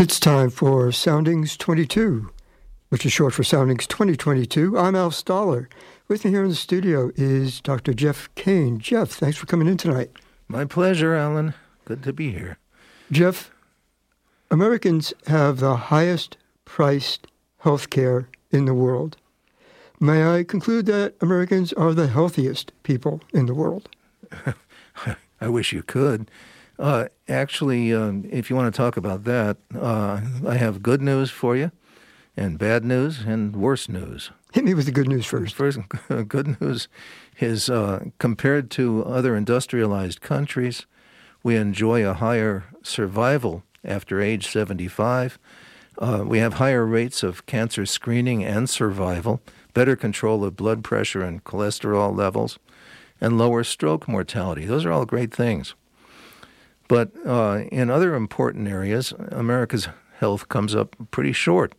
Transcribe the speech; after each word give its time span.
It's 0.00 0.18
time 0.18 0.48
for 0.48 0.90
Soundings 0.92 1.58
22, 1.58 2.30
which 2.88 3.04
is 3.04 3.12
short 3.12 3.34
for 3.34 3.44
Soundings 3.44 3.86
2022. 3.86 4.78
I'm 4.78 4.96
Al 4.96 5.10
Stahler. 5.10 5.66
With 6.08 6.24
me 6.24 6.30
here 6.30 6.42
in 6.42 6.48
the 6.48 6.54
studio 6.54 7.10
is 7.16 7.60
Dr. 7.60 7.92
Jeff 7.92 8.34
Kane. 8.34 8.78
Jeff, 8.78 9.10
thanks 9.10 9.36
for 9.36 9.44
coming 9.44 9.68
in 9.68 9.76
tonight. 9.76 10.10
My 10.48 10.64
pleasure, 10.64 11.14
Alan. 11.14 11.52
Good 11.84 12.02
to 12.04 12.14
be 12.14 12.32
here. 12.32 12.56
Jeff, 13.12 13.50
Americans 14.50 15.12
have 15.26 15.60
the 15.60 15.76
highest 15.76 16.38
priced 16.64 17.26
health 17.58 17.90
care 17.90 18.26
in 18.50 18.64
the 18.64 18.72
world. 18.72 19.18
May 20.00 20.24
I 20.24 20.44
conclude 20.44 20.86
that 20.86 21.14
Americans 21.20 21.74
are 21.74 21.92
the 21.92 22.08
healthiest 22.08 22.72
people 22.84 23.20
in 23.34 23.44
the 23.44 23.54
world? 23.54 23.90
I 25.42 25.48
wish 25.50 25.74
you 25.74 25.82
could. 25.82 26.30
Uh, 26.80 27.08
actually, 27.28 27.92
um, 27.92 28.26
if 28.30 28.48
you 28.48 28.56
want 28.56 28.72
to 28.72 28.76
talk 28.76 28.96
about 28.96 29.24
that, 29.24 29.58
uh, 29.78 30.18
I 30.48 30.54
have 30.54 30.82
good 30.82 31.02
news 31.02 31.30
for 31.30 31.54
you, 31.54 31.72
and 32.38 32.58
bad 32.58 32.86
news, 32.86 33.20
and 33.20 33.54
worse 33.54 33.86
news. 33.86 34.30
Hit 34.54 34.64
me 34.64 34.72
with 34.72 34.86
the 34.86 34.92
good 34.92 35.06
news 35.06 35.26
first. 35.26 35.54
First, 35.54 35.78
good 36.28 36.58
news 36.58 36.88
is 37.38 37.68
uh, 37.68 38.04
compared 38.18 38.70
to 38.72 39.04
other 39.04 39.36
industrialized 39.36 40.22
countries, 40.22 40.86
we 41.42 41.54
enjoy 41.56 42.06
a 42.06 42.14
higher 42.14 42.64
survival 42.82 43.62
after 43.84 44.22
age 44.22 44.48
75. 44.48 45.38
Uh, 45.98 46.24
we 46.26 46.38
have 46.38 46.54
higher 46.54 46.86
rates 46.86 47.22
of 47.22 47.44
cancer 47.44 47.84
screening 47.84 48.42
and 48.42 48.70
survival, 48.70 49.42
better 49.74 49.96
control 49.96 50.44
of 50.44 50.56
blood 50.56 50.82
pressure 50.82 51.22
and 51.22 51.44
cholesterol 51.44 52.16
levels, 52.16 52.58
and 53.20 53.36
lower 53.36 53.64
stroke 53.64 54.08
mortality. 54.08 54.64
Those 54.64 54.86
are 54.86 54.92
all 54.92 55.04
great 55.04 55.32
things. 55.32 55.74
But 56.90 57.12
uh, 57.24 57.66
in 57.70 57.88
other 57.88 58.16
important 58.16 58.66
areas, 58.66 59.14
America's 59.30 59.86
health 60.18 60.48
comes 60.48 60.74
up 60.74 60.96
pretty 61.12 61.30
short. 61.30 61.72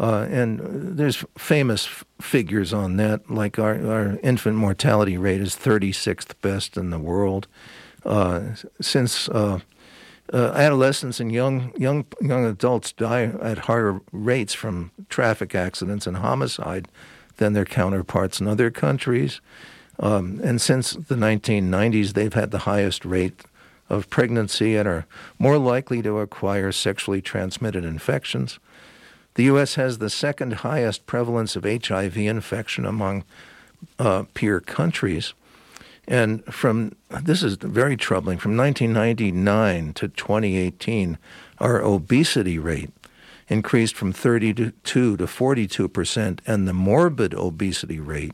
Uh, 0.00 0.26
and 0.28 0.98
there's 0.98 1.24
famous 1.38 1.86
f- 1.86 2.04
figures 2.20 2.72
on 2.72 2.96
that, 2.96 3.30
like 3.30 3.60
our, 3.60 3.74
our, 3.86 4.18
infant 4.24 4.56
mortality 4.56 5.16
rate 5.16 5.40
is 5.40 5.54
36th 5.54 6.32
best 6.40 6.76
in 6.76 6.90
the 6.90 6.98
world. 6.98 7.46
Uh, 8.04 8.40
since 8.80 9.28
uh, 9.28 9.60
uh, 10.32 10.52
adolescents 10.56 11.20
and 11.20 11.30
young, 11.30 11.72
young, 11.78 12.04
young 12.20 12.44
adults 12.44 12.90
die 12.90 13.30
at 13.40 13.58
higher 13.58 14.00
rates 14.10 14.54
from 14.54 14.90
traffic 15.08 15.54
accidents 15.54 16.04
and 16.04 16.16
homicide 16.16 16.88
than 17.36 17.52
their 17.52 17.64
counterparts 17.64 18.40
in 18.40 18.48
other 18.48 18.72
countries. 18.72 19.40
Um, 20.00 20.40
and 20.42 20.60
since 20.60 20.94
the 20.94 21.14
1990s, 21.14 22.14
they've 22.14 22.34
had 22.34 22.50
the 22.50 22.66
highest 22.66 23.04
rate 23.04 23.44
of 23.92 24.08
pregnancy 24.08 24.74
and 24.74 24.88
are 24.88 25.06
more 25.38 25.58
likely 25.58 26.00
to 26.00 26.18
acquire 26.18 26.72
sexually 26.72 27.20
transmitted 27.20 27.84
infections. 27.84 28.58
The 29.34 29.44
U.S. 29.44 29.74
has 29.74 29.98
the 29.98 30.10
second 30.10 30.54
highest 30.54 31.06
prevalence 31.06 31.56
of 31.56 31.64
HIV 31.64 32.16
infection 32.16 32.86
among 32.86 33.24
uh, 33.98 34.24
peer 34.32 34.60
countries. 34.60 35.34
And 36.08 36.42
from 36.46 36.96
this 37.22 37.42
is 37.42 37.56
very 37.56 37.96
troubling. 37.96 38.38
From 38.38 38.56
1999 38.56 39.92
to 39.94 40.08
2018, 40.08 41.18
our 41.58 41.82
obesity 41.82 42.58
rate 42.58 42.90
increased 43.48 43.94
from 43.94 44.12
32 44.12 45.16
to 45.18 45.26
42 45.26 45.88
percent, 45.88 46.40
and 46.46 46.66
the 46.66 46.72
morbid 46.72 47.34
obesity 47.34 48.00
rate, 48.00 48.32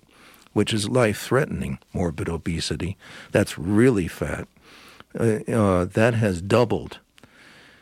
which 0.53 0.73
is 0.73 0.89
life-threatening 0.89 1.79
morbid 1.93 2.29
obesity, 2.29 2.97
that's 3.33 3.59
really 3.59 4.07
fat, 4.07 4.47
uh, 5.19 5.41
uh, 5.51 5.85
that 5.87 6.15
has 6.15 6.43
doubled. 6.43 6.99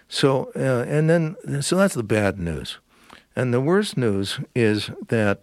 So, 0.08 0.52
uh, 0.54 0.84
and 0.88 1.10
then, 1.10 1.36
so 1.60 1.76
that's 1.76 1.94
the 1.94 2.04
bad 2.04 2.38
news. 2.38 2.78
And 3.34 3.52
the 3.52 3.60
worst 3.60 3.96
news 3.96 4.38
is 4.54 4.90
that 5.08 5.40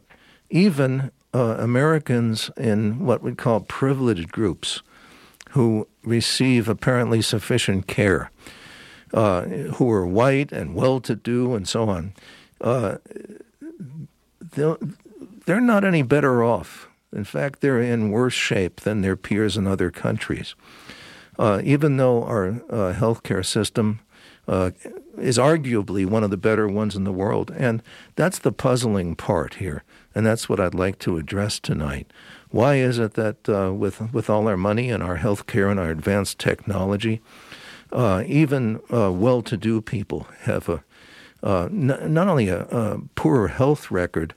even 0.50 1.12
uh, 1.34 1.58
Americans 1.60 2.50
in 2.56 3.06
what 3.06 3.22
we 3.22 3.36
call 3.36 3.60
privileged 3.60 4.32
groups 4.32 4.82
who 5.52 5.88
receive 6.04 6.70
apparently 6.70 7.22
sufficient 7.22 7.88
care, 7.88 8.32
who 9.12 9.92
are 9.92 10.08
white 10.08 10.52
and 10.52 10.74
well 10.74 11.00
to 11.02 11.16
do 11.16 11.54
and 11.54 11.68
so 11.68 11.90
on, 11.90 12.14
they're 14.56 15.62
not 15.62 15.84
any 15.84 16.02
better 16.02 16.44
off. 16.44 16.88
In 17.12 17.24
fact, 17.24 17.62
they're 17.62 17.82
in 17.82 18.10
worse 18.10 18.34
shape 18.34 18.82
than 18.82 19.02
their 19.02 19.16
peers 19.16 19.56
in 19.58 19.68
other 19.68 19.92
countries 19.92 20.56
uh, 21.38 21.62
even 21.64 21.98
though 21.98 22.24
our 22.24 22.48
uh, 22.70 22.94
healthcare 22.94 23.46
system 23.46 24.00
uh, 24.48 24.72
is 25.18 25.38
arguably 25.38 26.06
one 26.06 26.24
of 26.24 26.32
the 26.32 26.38
better 26.38 26.68
ones 26.68 26.96
in 26.96 27.04
the 27.04 27.12
world. 27.12 27.52
And 27.56 27.82
that's 28.16 28.40
the 28.40 28.52
puzzling 28.52 29.16
part 29.16 29.56
here. 29.56 29.84
And 30.16 30.26
that's 30.26 30.50
what 30.50 30.60
I'd 30.60 30.76
like 30.76 31.00
to 31.00 31.18
address 31.18 31.60
tonight. 31.60 32.12
Why 32.50 32.76
is 32.76 33.00
it 33.00 33.14
that 33.16 33.50
uh, 33.50 33.74
with, 33.74 34.14
with 34.14 34.30
all 34.30 34.48
our 34.48 34.58
money 34.58 34.90
and 34.90 35.02
our 35.02 35.18
healthcare 35.18 35.72
and 35.72 35.80
our 35.80 35.90
advanced 35.90 36.40
technology, 36.40 37.22
uh, 37.92 38.24
even 38.28 38.80
uh, 38.92 39.12
well 39.12 39.42
to 39.44 39.58
do 39.58 39.82
people 39.82 40.28
have 40.42 40.70
a, 40.70 40.84
uh, 41.42 41.66
n- 41.66 42.14
not 42.14 42.28
only 42.28 42.50
a, 42.50 42.62
a, 42.66 43.02
poorer 43.16 43.50
health 43.50 43.92
record 43.92 44.34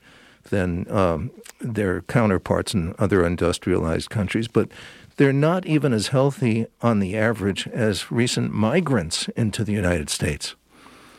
than 0.49 0.89
um, 0.91 1.31
their 1.59 2.01
counterparts 2.01 2.73
in 2.73 2.95
other 2.99 3.25
industrialized 3.25 4.09
countries, 4.09 4.47
but 4.47 4.69
they're 5.17 5.33
not 5.33 5.65
even 5.65 5.93
as 5.93 6.07
healthy 6.07 6.67
on 6.81 6.99
the 6.99 7.17
average 7.17 7.67
as 7.67 8.11
recent 8.11 8.53
migrants 8.53 9.27
into 9.29 9.63
the 9.63 9.73
United 9.73 10.09
States. 10.09 10.55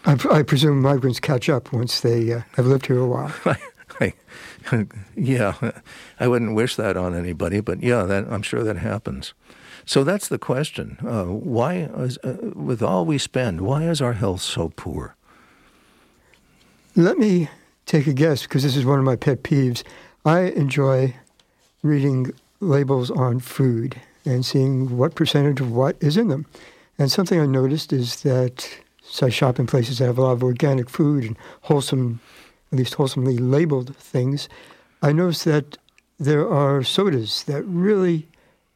I, 0.05 0.17
I 0.31 0.43
presume 0.43 0.81
migrants 0.81 1.21
catch 1.21 1.49
up 1.49 1.73
once 1.73 2.01
they 2.01 2.33
uh, 2.33 2.43
have 2.55 2.67
lived 2.67 2.87
here 2.87 2.99
a 2.99 3.07
while. 3.07 3.33
I, 4.01 4.15
yeah, 5.17 5.73
I 6.21 6.29
wouldn't 6.29 6.55
wish 6.55 6.77
that 6.77 6.97
on 6.97 7.15
anybody, 7.15 7.61
but 7.61 7.83
yeah, 7.83 8.05
that, 8.05 8.27
I'm 8.31 8.43
sure 8.43 8.63
that 8.63 8.77
happens. 8.77 9.35
So 9.85 10.05
that's 10.05 10.29
the 10.29 10.39
question. 10.39 10.99
Uh, 11.05 11.25
why, 11.25 11.89
is, 11.97 12.19
uh, 12.19 12.37
with 12.55 12.83
all 12.83 13.05
we 13.05 13.19
spend, 13.19 13.63
why 13.63 13.85
is 13.85 14.01
our 14.01 14.13
health 14.13 14.43
so 14.43 14.71
poor? 14.77 15.17
Let 16.95 17.19
me 17.19 17.49
take 17.89 18.07
a 18.07 18.13
guess 18.13 18.43
because 18.43 18.63
this 18.63 18.77
is 18.77 18.85
one 18.85 18.99
of 18.99 19.05
my 19.05 19.17
pet 19.17 19.43
peeves. 19.43 19.83
I 20.25 20.41
enjoy 20.41 21.15
reading 21.83 22.33
labels 22.61 23.11
on 23.11 23.41
food 23.41 24.01
and 24.25 24.45
seeing 24.45 24.97
what 24.99 25.15
percentage 25.15 25.61
of 25.61 25.73
what 25.73 25.97
is 26.01 26.17
in 26.17 26.29
them. 26.29 26.45
And 26.99 27.11
something 27.11 27.41
I 27.41 27.47
noticed 27.47 27.93
is 27.93 28.23
that 28.23 28.69
so 29.03 29.27
I 29.27 29.31
shop 29.31 29.59
in 29.59 29.67
places 29.67 29.99
that 29.99 30.05
have 30.05 30.19
a 30.19 30.23
lot 30.23 30.33
of 30.33 30.43
organic 30.43 30.91
food 30.91 31.25
and 31.25 31.37
wholesome, 31.63 32.21
at 32.71 32.79
least 32.79 32.95
wholesomely 32.95 33.39
labeled 33.39 33.97
things. 33.97 34.51
I 35.03 35.13
noticed 35.13 35.47
that 35.47 35.79
there 36.19 36.47
are 36.47 36.83
sodas 36.83 37.45
that 37.45 37.63
really, 37.63 38.29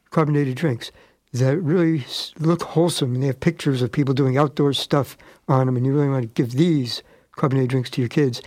carbonated 0.09 0.55
drinks, 0.55 0.91
that 1.33 1.57
really 1.59 2.05
look 2.39 2.63
wholesome 2.63 3.13
and 3.13 3.21
they 3.21 3.27
have 3.27 3.39
pictures 3.39 3.83
of 3.83 3.91
people 3.91 4.15
doing 4.15 4.37
outdoor 4.37 4.73
stuff 4.73 5.17
on 5.47 5.67
them 5.67 5.77
and 5.77 5.85
you 5.85 5.93
really 5.93 6.09
want 6.09 6.23
to 6.23 6.33
give 6.33 6.53
these 6.53 7.03
carbonated 7.33 7.69
drinks 7.69 7.91
to 7.91 8.01
your 8.01 8.09
kids. 8.09 8.41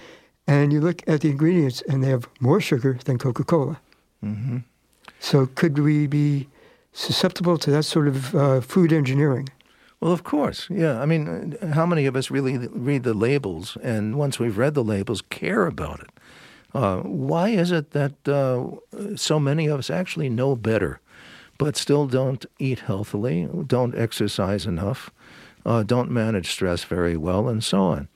And 0.46 0.72
you 0.72 0.80
look 0.80 1.02
at 1.08 1.22
the 1.22 1.30
ingredients 1.30 1.82
and 1.88 2.02
they 2.02 2.08
have 2.08 2.28
more 2.40 2.60
sugar 2.60 2.98
than 3.04 3.18
Coca 3.18 3.44
Cola. 3.44 3.80
Mm-hmm. 4.24 4.58
So 5.20 5.46
could 5.46 5.78
we 5.78 6.06
be 6.06 6.48
susceptible 6.92 7.58
to 7.58 7.70
that 7.70 7.82
sort 7.84 8.08
of 8.08 8.34
uh, 8.34 8.60
food 8.60 8.92
engineering? 8.92 9.48
Well, 10.00 10.12
of 10.12 10.24
course, 10.24 10.68
yeah. 10.70 11.00
I 11.00 11.06
mean, 11.06 11.56
how 11.72 11.86
many 11.86 12.06
of 12.06 12.16
us 12.16 12.30
really 12.30 12.58
read 12.68 13.02
the 13.02 13.14
labels 13.14 13.76
and 13.82 14.16
once 14.16 14.38
we've 14.38 14.58
read 14.58 14.74
the 14.74 14.84
labels, 14.84 15.22
care 15.22 15.66
about 15.66 16.00
it? 16.00 16.10
Uh, 16.74 16.98
why 16.98 17.48
is 17.48 17.72
it 17.72 17.92
that 17.92 18.28
uh, 18.28 19.16
so 19.16 19.40
many 19.40 19.66
of 19.66 19.78
us 19.78 19.88
actually 19.88 20.28
know 20.28 20.54
better, 20.54 21.00
but 21.58 21.76
still 21.76 22.06
don't 22.06 22.44
eat 22.58 22.80
healthily, 22.80 23.48
don't 23.66 23.96
exercise 23.96 24.66
enough, 24.66 25.10
uh, 25.64 25.82
don't 25.82 26.10
manage 26.10 26.50
stress 26.50 26.84
very 26.84 27.16
well, 27.16 27.48
and 27.48 27.64
so 27.64 27.80
on? 27.80 28.08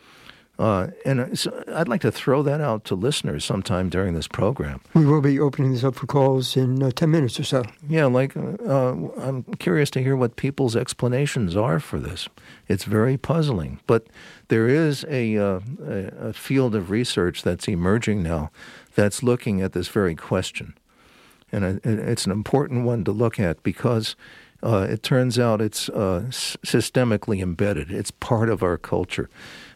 Uh, 0.60 0.88
and 1.07 1.21
uh, 1.21 1.34
so 1.34 1.65
I'd 1.74 1.89
like 1.89 2.03
to 2.03 2.12
throw 2.12 2.42
that 2.42 2.60
out 2.60 2.84
to 2.84 2.95
listeners 2.95 3.47
sometime 3.47 3.89
during 3.89 4.12
this 4.12 4.28
program. 4.28 4.83
We 4.92 5.07
will 5.07 5.22
be 5.22 5.41
opening 5.41 5.72
this 5.72 5.83
up 5.83 5.95
for 5.95 6.07
calls 6.07 6.54
in 6.54 6.83
uh, 6.83 6.91
10 6.91 7.10
minutes 7.10 7.41
or 7.41 7.45
so. 7.45 7.65
Yeah, 7.89 8.04
like 8.04 8.36
uh, 8.36 8.92
I'm 9.16 9.45
curious 9.59 9.89
to 9.92 10.03
hear 10.03 10.16
what 10.16 10.36
people's 10.36 10.77
explanations 10.77 11.57
are 11.57 11.80
for 11.80 11.98
this. 11.98 12.28
It's 12.68 12.84
very 12.84 13.16
puzzling. 13.16 13.80
But 13.86 14.09
there 14.48 14.68
is 14.68 15.07
a, 15.09 15.39
uh, 15.39 15.60
a 15.80 16.33
field 16.34 16.74
of 16.74 16.91
research 16.91 17.42
that's 17.42 17.66
emerging 17.66 18.22
now 18.22 18.51
that's 18.95 19.22
looking 19.22 19.63
at 19.63 19.72
this 19.72 19.89
very 19.89 20.15
question. 20.15 20.74
And 21.51 21.80
it's 21.84 22.27
an 22.27 22.33
important 22.33 22.84
one 22.84 23.03
to 23.04 23.13
look 23.13 23.41
at 23.41 23.63
because 23.63 24.15
uh, 24.62 24.86
it 24.91 25.03
turns 25.03 25.39
out 25.39 25.60
it's 25.60 25.89
uh, 25.89 26.24
systemically 26.28 27.42
embedded. 27.42 27.91
It's 27.91 28.10
part 28.10 28.48
of 28.48 28.62
our 28.62 28.77
culture. 28.77 29.30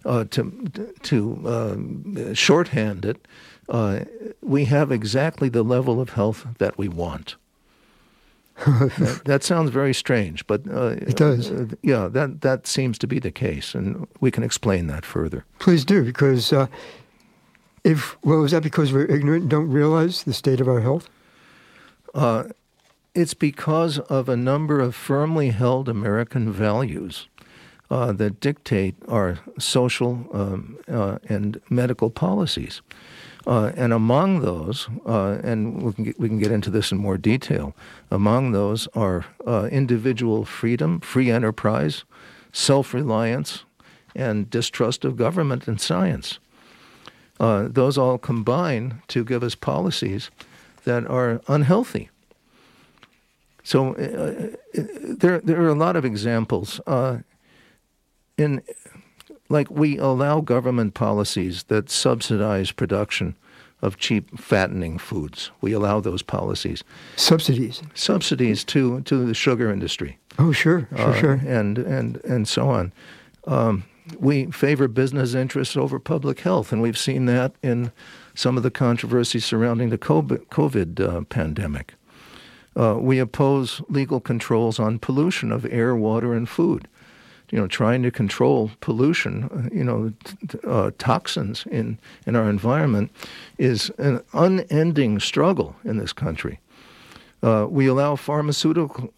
Uh, 0.04 0.24
to 0.24 0.70
to 1.02 1.48
uh, 1.48 2.34
shorthand 2.34 3.06
it, 3.06 3.26
uh, 3.68 4.00
we 4.42 4.66
have 4.66 4.92
exactly 4.92 5.48
the 5.48 5.62
level 5.62 6.00
of 6.00 6.10
health 6.10 6.46
that 6.58 6.76
we 6.76 6.88
want. 6.88 7.36
that, 8.66 9.22
that, 9.24 9.42
sounds 9.42 9.70
very 9.70 9.92
strange, 9.92 10.46
but 10.46 10.62
uh, 10.70 10.94
it 10.98 11.16
does. 11.16 11.50
Uh, 11.50 11.66
yeah, 11.82 12.06
that 12.06 12.42
that 12.42 12.66
seems 12.68 12.98
to 12.98 13.06
be 13.06 13.18
the 13.18 13.32
case, 13.32 13.74
and 13.74 14.06
we 14.20 14.30
can 14.30 14.44
explain 14.44 14.86
that 14.86 15.04
further. 15.04 15.44
Please 15.58 15.84
do, 15.84 16.04
because 16.04 16.52
uh, 16.52 16.68
if 17.82 18.16
well, 18.22 18.44
is 18.44 18.52
that 18.52 18.62
because 18.62 18.92
we're 18.92 19.06
ignorant 19.06 19.42
and 19.42 19.50
don't 19.50 19.70
realize 19.70 20.22
the 20.22 20.34
state 20.34 20.60
of 20.60 20.68
our 20.68 20.80
health? 20.80 21.08
It's 23.14 23.34
because 23.34 24.00
of 24.00 24.28
a 24.28 24.36
number 24.36 24.80
of 24.80 24.92
firmly 24.92 25.50
held 25.50 25.88
American 25.88 26.52
values 26.52 27.28
uh, 27.88 28.10
that 28.10 28.40
dictate 28.40 28.96
our 29.06 29.38
social 29.56 30.26
um, 30.32 30.78
uh, 30.88 31.18
and 31.28 31.60
medical 31.70 32.10
policies. 32.10 32.82
Uh, 33.46 33.70
and 33.76 33.92
among 33.92 34.40
those, 34.40 34.88
uh, 35.06 35.38
and 35.44 35.80
we 35.80 35.92
can, 35.92 36.04
get, 36.04 36.18
we 36.18 36.28
can 36.28 36.40
get 36.40 36.50
into 36.50 36.70
this 36.70 36.90
in 36.90 36.98
more 36.98 37.16
detail, 37.16 37.72
among 38.10 38.50
those 38.50 38.88
are 38.94 39.26
uh, 39.46 39.68
individual 39.70 40.44
freedom, 40.44 40.98
free 40.98 41.30
enterprise, 41.30 42.02
self 42.52 42.92
reliance, 42.92 43.64
and 44.16 44.50
distrust 44.50 45.04
of 45.04 45.16
government 45.16 45.68
and 45.68 45.80
science. 45.80 46.40
Uh, 47.38 47.68
those 47.70 47.96
all 47.96 48.18
combine 48.18 49.02
to 49.06 49.24
give 49.24 49.44
us 49.44 49.54
policies 49.54 50.32
that 50.82 51.06
are 51.06 51.40
unhealthy. 51.46 52.08
So 53.64 53.94
uh, 53.94 54.78
uh, 54.78 54.82
there, 55.18 55.40
there 55.40 55.60
are 55.62 55.68
a 55.68 55.74
lot 55.74 55.96
of 55.96 56.04
examples. 56.04 56.80
in 58.38 58.62
like 59.48 59.70
we 59.70 59.98
allow 59.98 60.40
government 60.40 60.94
policies 60.94 61.64
that 61.64 61.90
subsidize 61.90 62.72
production 62.72 63.36
of 63.82 63.98
cheap 63.98 64.38
fattening 64.38 64.98
foods. 64.98 65.50
We 65.60 65.72
allow 65.72 66.00
those 66.00 66.22
policies. 66.22 66.84
Subsidies. 67.16 67.82
Subsidies 67.94 68.64
to 68.64 69.00
to 69.02 69.26
the 69.26 69.34
sugar 69.34 69.70
industry. 69.70 70.18
Oh, 70.38 70.52
sure, 70.52 70.88
sure, 70.96 70.98
uh, 70.98 71.20
sure. 71.20 71.40
And 71.46 71.78
and 71.78 72.16
and 72.24 72.48
so 72.48 72.68
on. 72.68 72.92
Um, 73.46 73.84
we 74.18 74.46
favor 74.46 74.88
business 74.88 75.34
interests 75.34 75.76
over 75.76 75.98
public 75.98 76.40
health, 76.40 76.72
and 76.72 76.82
we've 76.82 76.98
seen 76.98 77.24
that 77.26 77.52
in 77.62 77.92
some 78.34 78.56
of 78.56 78.62
the 78.62 78.70
controversies 78.70 79.44
surrounding 79.44 79.90
the 79.90 79.98
COVID 79.98 81.00
uh, 81.00 81.22
pandemic. 81.22 81.94
Uh, 82.76 82.96
we 82.98 83.18
oppose 83.18 83.80
legal 83.88 84.20
controls 84.20 84.78
on 84.78 84.98
pollution 84.98 85.52
of 85.52 85.64
air, 85.66 85.94
water, 85.94 86.34
and 86.34 86.48
food 86.48 86.88
you 87.50 87.60
know, 87.60 87.68
trying 87.68 88.02
to 88.02 88.10
control 88.10 88.70
pollution, 88.80 89.44
uh, 89.44 89.68
you 89.72 89.84
know, 89.84 90.12
t- 90.24 90.58
uh, 90.66 90.90
toxins 90.98 91.64
in, 91.70 91.98
in 92.26 92.34
our 92.34 92.50
environment 92.50 93.12
is 93.58 93.90
an 93.98 94.20
unending 94.32 95.20
struggle 95.20 95.76
in 95.84 95.98
this 95.98 96.12
country. 96.12 96.58
Uh, 97.44 97.66
we 97.68 97.86
allow 97.86 98.16
pharmaceutical, 98.16 99.12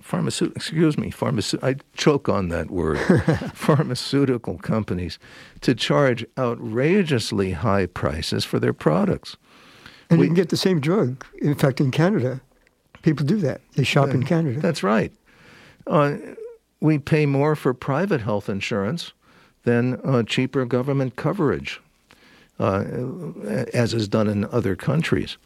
pharmaceutical, 0.00 0.56
excuse 0.56 0.96
me, 0.96 1.10
pharmaceutical, 1.10 1.68
I 1.68 1.76
choke 1.94 2.28
on 2.28 2.48
that 2.48 2.70
word, 2.70 2.98
pharmaceutical 3.54 4.56
companies 4.56 5.18
to 5.62 5.74
charge 5.74 6.24
outrageously 6.38 7.50
high 7.50 7.86
prices 7.86 8.44
for 8.44 8.60
their 8.60 8.72
products. 8.72 9.36
And 10.08 10.20
we, 10.20 10.26
you 10.26 10.28
can 10.30 10.36
get 10.36 10.50
the 10.50 10.56
same 10.56 10.80
drug. 10.80 11.26
In 11.42 11.56
fact, 11.56 11.80
in 11.80 11.90
Canada, 11.90 12.40
people 13.02 13.26
do 13.26 13.36
that. 13.38 13.60
They 13.74 13.84
shop 13.84 14.10
in 14.10 14.24
Canada. 14.24 14.60
That's 14.60 14.82
right. 14.82 15.12
Uh, 15.86 16.16
we 16.80 16.98
pay 16.98 17.26
more 17.26 17.54
for 17.54 17.74
private 17.74 18.20
health 18.20 18.48
insurance 18.48 19.12
than 19.64 20.00
uh, 20.04 20.22
cheaper 20.24 20.64
government 20.64 21.16
coverage, 21.16 21.80
uh, 22.58 22.84
as 23.72 23.94
is 23.94 24.08
done 24.08 24.28
in 24.28 24.44
other 24.46 24.74
countries. 24.76 25.36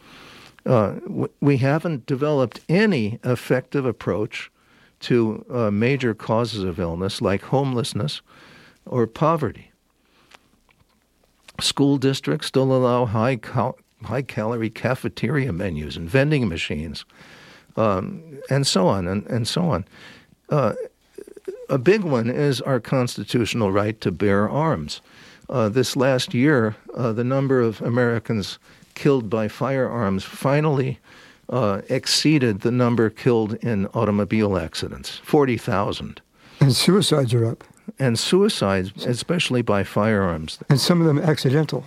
Uh, 0.65 0.95
we 1.41 1.59
haven't 1.59 2.07
developed 2.07 2.61
any 2.69 3.21
effective 3.23 3.87
approach 3.87 4.51
to 4.99 5.45
uh, 5.51 5.71
major 5.71 6.15
causes 6.15 6.65
of 6.65 6.81
illness 6.81 7.21
like 7.21 7.43
homelessness 7.43 8.23
or 8.85 9.07
poverty. 9.07 9.71
School 11.61 11.99
districts 11.99 12.49
still 12.49 12.73
allow 12.73 13.07
high, 13.07 13.37
cal- 13.37 13.79
high 14.03 14.23
calorie 14.23 14.71
cafeteria 14.71 15.53
menus 15.53 15.97
and 15.97 16.09
vending 16.09 16.49
machines, 16.49 17.05
um, 17.77 18.23
and 18.51 18.67
so 18.67 18.89
on 18.89 19.07
and, 19.07 19.27
and 19.27 19.47
so 19.47 19.63
on. 19.71 19.85
Uh, 20.49 20.75
a 21.69 21.79
big 21.79 22.03
one 22.03 22.31
is 22.31 22.61
our 22.61 22.81
constitutional 22.81 23.73
right 23.73 24.01
to 24.01 24.11
bear 24.11 24.49
arms. 24.49 25.01
Uh, 25.49 25.69
this 25.69 25.97
last 25.97 26.35
year, 26.35 26.77
uh, 26.95 27.13
the 27.13 27.25
number 27.25 27.61
of 27.61 27.81
Americans 27.83 28.59
killed 28.95 29.29
by 29.31 29.49
firearms 29.49 30.25
finally 30.25 30.99
uh, 31.49 31.83
exceeded 31.89 32.61
the 32.61 32.71
number 32.71 33.11
killed 33.11 33.55
in 33.55 33.87
automobile 33.89 34.59
accidents 34.59 35.19
40,000. 35.19 36.21
And 36.61 36.75
suicides 36.75 37.35
are 37.35 37.45
up. 37.45 37.63
And 37.99 38.19
suicides, 38.19 39.07
especially 39.07 39.63
by 39.63 39.85
firearms. 39.85 40.59
And 40.69 40.81
some 40.81 41.01
of 41.01 41.07
them 41.07 41.19
accidental. 41.19 41.85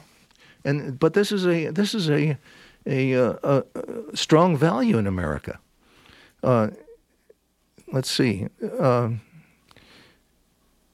And 0.63 0.97
but 0.99 1.13
this 1.13 1.31
is 1.31 1.45
a 1.45 1.67
this 1.67 1.93
is 1.93 2.09
a 2.09 2.37
a, 2.85 3.11
a, 3.13 3.31
uh, 3.43 3.61
a 3.75 4.15
strong 4.15 4.55
value 4.55 4.97
in 4.97 5.07
America. 5.07 5.59
Uh, 6.43 6.69
let's 7.91 8.09
see. 8.09 8.47
Uh, 8.79 9.09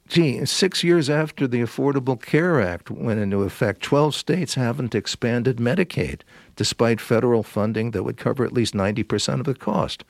gee, 0.07 0.45
six 0.45 0.83
years 0.83 1.09
after 1.09 1.47
the 1.47 1.61
Affordable 1.61 2.21
Care 2.21 2.61
Act 2.61 2.89
went 2.89 3.19
into 3.19 3.43
effect, 3.43 3.81
12 3.81 4.15
states 4.15 4.55
haven't 4.55 4.95
expanded 4.95 5.57
Medicaid, 5.57 6.21
despite 6.55 7.01
federal 7.01 7.43
funding 7.43 7.91
that 7.91 8.03
would 8.03 8.17
cover 8.17 8.45
at 8.45 8.53
least 8.53 8.73
90% 8.73 9.39
of 9.39 9.45
the 9.45 9.55
cost, 9.55 10.03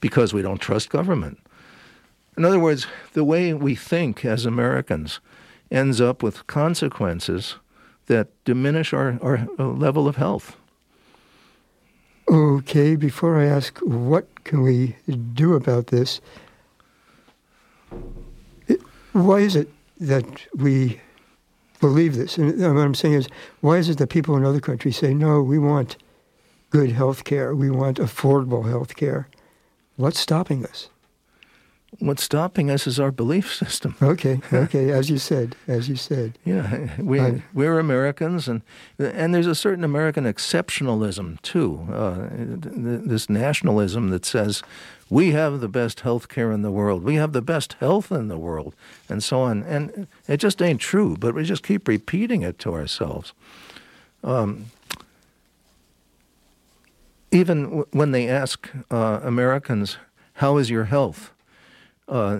because 0.00 0.32
we 0.32 0.42
don't 0.42 0.60
trust 0.60 0.90
government. 0.90 1.38
In 2.36 2.44
other 2.44 2.60
words, 2.60 2.86
the 3.14 3.24
way 3.24 3.52
we 3.52 3.74
think 3.74 4.24
as 4.24 4.46
Americans 4.46 5.20
ends 5.70 6.00
up 6.00 6.22
with 6.22 6.46
consequences 6.46 7.56
that 8.06 8.28
diminish 8.44 8.92
our, 8.92 9.18
our 9.20 9.46
level 9.58 10.08
of 10.08 10.16
health. 10.16 10.56
Okay, 12.30 12.94
before 12.94 13.38
I 13.38 13.46
ask 13.46 13.78
what 13.78 14.44
can 14.44 14.60
we 14.60 14.96
do 15.32 15.54
about 15.54 15.86
this, 15.86 16.20
why 19.12 19.38
is 19.38 19.56
it 19.56 19.68
that 19.98 20.24
we 20.54 21.00
believe 21.80 22.16
this? 22.16 22.36
And 22.36 22.60
what 22.60 22.82
I'm 22.82 22.94
saying 22.94 23.14
is, 23.14 23.28
why 23.60 23.78
is 23.78 23.88
it 23.88 23.96
that 23.96 24.08
people 24.08 24.36
in 24.36 24.44
other 24.44 24.60
countries 24.60 24.98
say, 24.98 25.14
no, 25.14 25.42
we 25.42 25.58
want 25.58 25.96
good 26.68 26.92
health 26.92 27.24
care, 27.24 27.54
we 27.54 27.70
want 27.70 27.96
affordable 27.96 28.68
health 28.68 28.94
care? 28.94 29.28
What's 29.96 30.20
stopping 30.20 30.66
us? 30.66 30.90
What's 32.00 32.22
stopping 32.22 32.70
us 32.70 32.86
is 32.86 33.00
our 33.00 33.10
belief 33.10 33.52
system. 33.62 33.96
Okay, 34.02 34.40
okay, 34.52 34.90
as 34.90 35.08
you 35.08 35.16
said, 35.18 35.56
as 35.66 35.88
you 35.88 35.96
said. 35.96 36.38
Yeah, 36.44 36.90
we 36.98 37.18
I, 37.20 37.42
we're 37.54 37.78
Americans, 37.78 38.46
and 38.46 38.60
and 38.98 39.34
there's 39.34 39.46
a 39.46 39.54
certain 39.54 39.84
American 39.84 40.24
exceptionalism 40.24 41.40
too. 41.40 41.88
Uh, 41.90 42.28
this 42.30 43.30
nationalism 43.30 44.10
that 44.10 44.26
says 44.26 44.62
we 45.08 45.30
have 45.30 45.60
the 45.60 45.68
best 45.68 46.00
health 46.00 46.28
care 46.28 46.52
in 46.52 46.60
the 46.60 46.70
world, 46.70 47.02
we 47.04 47.14
have 47.14 47.32
the 47.32 47.40
best 47.42 47.72
health 47.80 48.12
in 48.12 48.28
the 48.28 48.38
world, 48.38 48.74
and 49.08 49.24
so 49.24 49.40
on. 49.40 49.62
And 49.62 50.06
it 50.28 50.36
just 50.36 50.60
ain't 50.60 50.82
true, 50.82 51.16
but 51.18 51.34
we 51.34 51.42
just 51.42 51.62
keep 51.62 51.88
repeating 51.88 52.42
it 52.42 52.58
to 52.60 52.74
ourselves. 52.74 53.32
Um, 54.22 54.66
even 57.30 57.62
w- 57.64 57.86
when 57.92 58.10
they 58.12 58.28
ask 58.28 58.68
uh, 58.90 59.20
Americans, 59.22 59.96
"How 60.34 60.58
is 60.58 60.68
your 60.68 60.84
health?" 60.84 61.32
Uh, 62.08 62.38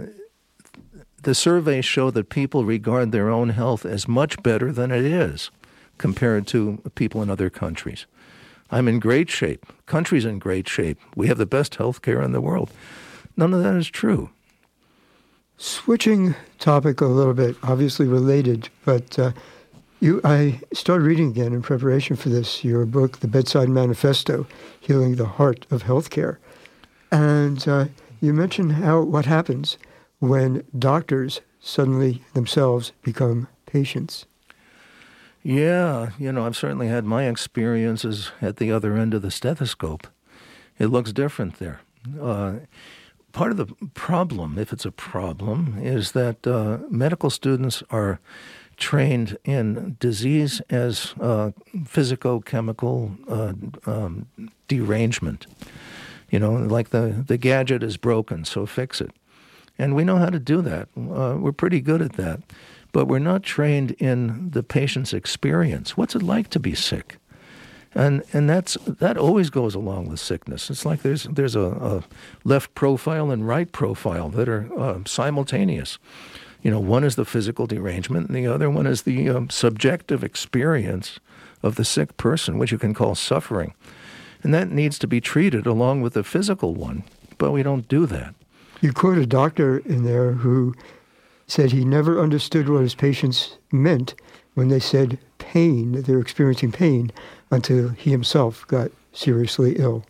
the 1.22 1.34
surveys 1.34 1.84
show 1.84 2.10
that 2.10 2.30
people 2.30 2.64
regard 2.64 3.12
their 3.12 3.28
own 3.28 3.50
health 3.50 3.84
as 3.84 4.08
much 4.08 4.42
better 4.42 4.72
than 4.72 4.90
it 4.90 5.04
is 5.04 5.50
compared 5.98 6.46
to 6.46 6.80
people 6.94 7.22
in 7.22 7.30
other 7.30 7.50
countries. 7.50 8.06
I'm 8.70 8.88
in 8.88 9.00
great 9.00 9.30
shape. 9.30 9.66
Country's 9.86 10.24
in 10.24 10.38
great 10.38 10.68
shape. 10.68 10.98
We 11.16 11.26
have 11.28 11.38
the 11.38 11.46
best 11.46 11.76
health 11.76 12.02
care 12.02 12.22
in 12.22 12.32
the 12.32 12.40
world. 12.40 12.70
None 13.36 13.52
of 13.52 13.62
that 13.62 13.74
is 13.74 13.88
true. 13.88 14.30
Switching 15.56 16.34
topic 16.58 17.00
a 17.00 17.06
little 17.06 17.34
bit, 17.34 17.56
obviously 17.62 18.06
related, 18.06 18.68
but 18.84 19.18
uh, 19.18 19.32
you, 20.00 20.20
I 20.22 20.60
started 20.72 21.04
reading 21.04 21.30
again 21.30 21.52
in 21.52 21.62
preparation 21.62 22.14
for 22.14 22.28
this 22.28 22.62
your 22.62 22.86
book, 22.86 23.18
The 23.18 23.26
Bedside 23.26 23.68
Manifesto: 23.68 24.46
Healing 24.78 25.16
the 25.16 25.26
Heart 25.26 25.66
of 25.70 25.82
Healthcare, 25.82 26.36
and 27.10 27.66
uh, 27.66 27.86
you 28.20 28.32
mentioned 28.32 28.72
how 28.72 29.02
what 29.02 29.26
happens 29.26 29.78
when 30.18 30.64
doctors 30.78 31.40
suddenly 31.60 32.22
themselves 32.34 32.92
become 33.02 33.48
patients. 33.66 34.26
Yeah, 35.42 36.10
you 36.18 36.32
know, 36.32 36.46
I've 36.46 36.56
certainly 36.56 36.88
had 36.88 37.04
my 37.04 37.24
experiences 37.28 38.32
at 38.42 38.56
the 38.56 38.72
other 38.72 38.96
end 38.96 39.14
of 39.14 39.22
the 39.22 39.30
stethoscope. 39.30 40.06
It 40.78 40.86
looks 40.86 41.12
different 41.12 41.58
there. 41.58 41.80
Uh, 42.20 42.54
part 43.32 43.50
of 43.52 43.56
the 43.56 43.66
problem, 43.94 44.58
if 44.58 44.72
it's 44.72 44.84
a 44.84 44.92
problem, 44.92 45.78
is 45.80 46.12
that 46.12 46.46
uh, 46.46 46.78
medical 46.90 47.30
students 47.30 47.82
are 47.90 48.20
trained 48.76 49.36
in 49.44 49.96
disease 49.98 50.60
as 50.70 51.14
uh, 51.20 51.50
physicochemical 51.74 53.16
uh, 53.28 53.90
um, 53.90 54.26
derangement 54.68 55.46
You 56.30 56.38
know, 56.38 56.52
like 56.52 56.90
the, 56.90 57.24
the 57.26 57.38
gadget 57.38 57.82
is 57.82 57.96
broken, 57.96 58.44
so 58.44 58.66
fix 58.66 59.00
it. 59.00 59.10
And 59.78 59.94
we 59.94 60.04
know 60.04 60.16
how 60.16 60.30
to 60.30 60.38
do 60.38 60.60
that. 60.62 60.88
Uh, 60.96 61.36
we're 61.38 61.52
pretty 61.52 61.80
good 61.80 62.02
at 62.02 62.14
that. 62.14 62.40
But 62.92 63.06
we're 63.06 63.18
not 63.18 63.42
trained 63.42 63.92
in 63.92 64.50
the 64.50 64.62
patient's 64.62 65.12
experience. 65.12 65.96
What's 65.96 66.14
it 66.14 66.22
like 66.22 66.48
to 66.50 66.60
be 66.60 66.74
sick? 66.74 67.18
And 67.94 68.22
and 68.32 68.48
that's 68.48 68.76
that 68.86 69.16
always 69.16 69.50
goes 69.50 69.74
along 69.74 70.08
with 70.08 70.20
sickness. 70.20 70.70
It's 70.70 70.84
like 70.84 71.02
there's 71.02 71.24
there's 71.24 71.56
a, 71.56 71.60
a 71.60 72.04
left 72.44 72.74
profile 72.74 73.30
and 73.30 73.46
right 73.46 73.70
profile 73.70 74.28
that 74.30 74.48
are 74.48 74.68
uh, 74.78 75.00
simultaneous. 75.06 75.98
You 76.62 76.70
know, 76.70 76.80
one 76.80 77.04
is 77.04 77.16
the 77.16 77.24
physical 77.24 77.66
derangement, 77.66 78.28
and 78.28 78.36
the 78.36 78.46
other 78.46 78.68
one 78.68 78.86
is 78.86 79.02
the 79.02 79.28
um, 79.30 79.48
subjective 79.48 80.24
experience 80.24 81.18
of 81.62 81.76
the 81.76 81.84
sick 81.84 82.16
person, 82.16 82.58
which 82.58 82.72
you 82.72 82.78
can 82.78 82.94
call 82.94 83.14
suffering. 83.14 83.74
And 84.42 84.54
that 84.54 84.70
needs 84.70 84.98
to 85.00 85.06
be 85.06 85.20
treated 85.20 85.66
along 85.66 86.02
with 86.02 86.14
the 86.14 86.24
physical 86.24 86.74
one, 86.74 87.04
but 87.38 87.50
we 87.50 87.62
don't 87.62 87.88
do 87.88 88.06
that. 88.06 88.34
You 88.80 88.92
quote 88.92 89.18
a 89.18 89.26
doctor 89.26 89.78
in 89.78 90.04
there 90.04 90.32
who 90.32 90.74
said 91.46 91.72
he 91.72 91.84
never 91.84 92.20
understood 92.20 92.68
what 92.68 92.82
his 92.82 92.94
patients 92.94 93.56
meant 93.72 94.14
when 94.54 94.68
they 94.68 94.80
said 94.80 95.18
pain, 95.38 95.92
that 95.92 96.06
they 96.06 96.14
were 96.14 96.20
experiencing 96.20 96.72
pain, 96.72 97.10
until 97.50 97.88
he 97.90 98.10
himself 98.10 98.66
got 98.68 98.90
seriously 99.12 99.76
ill. 99.78 100.04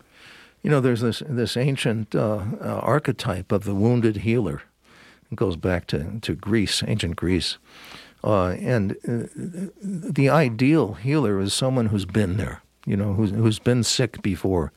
You 0.61 0.69
know, 0.69 0.81
there's 0.81 1.01
this, 1.01 1.23
this 1.27 1.55
ancient 1.55 2.13
uh, 2.13 2.43
uh, 2.61 2.79
archetype 2.83 3.51
of 3.51 3.63
the 3.63 3.75
wounded 3.75 4.17
healer. 4.17 4.63
It 5.31 5.35
goes 5.35 5.55
back 5.55 5.87
to, 5.87 6.19
to 6.19 6.35
Greece, 6.35 6.83
ancient 6.85 7.15
Greece. 7.15 7.57
Uh, 8.23 8.49
and 8.59 8.91
uh, 9.07 9.27
the 9.81 10.29
ideal 10.29 10.95
healer 10.95 11.39
is 11.39 11.53
someone 11.53 11.87
who's 11.87 12.05
been 12.05 12.37
there, 12.37 12.61
you 12.89 12.97
know, 12.97 13.13
who's, 13.13 13.31
who's 13.31 13.59
been 13.59 13.83
sick 13.83 14.21
before, 14.21 14.71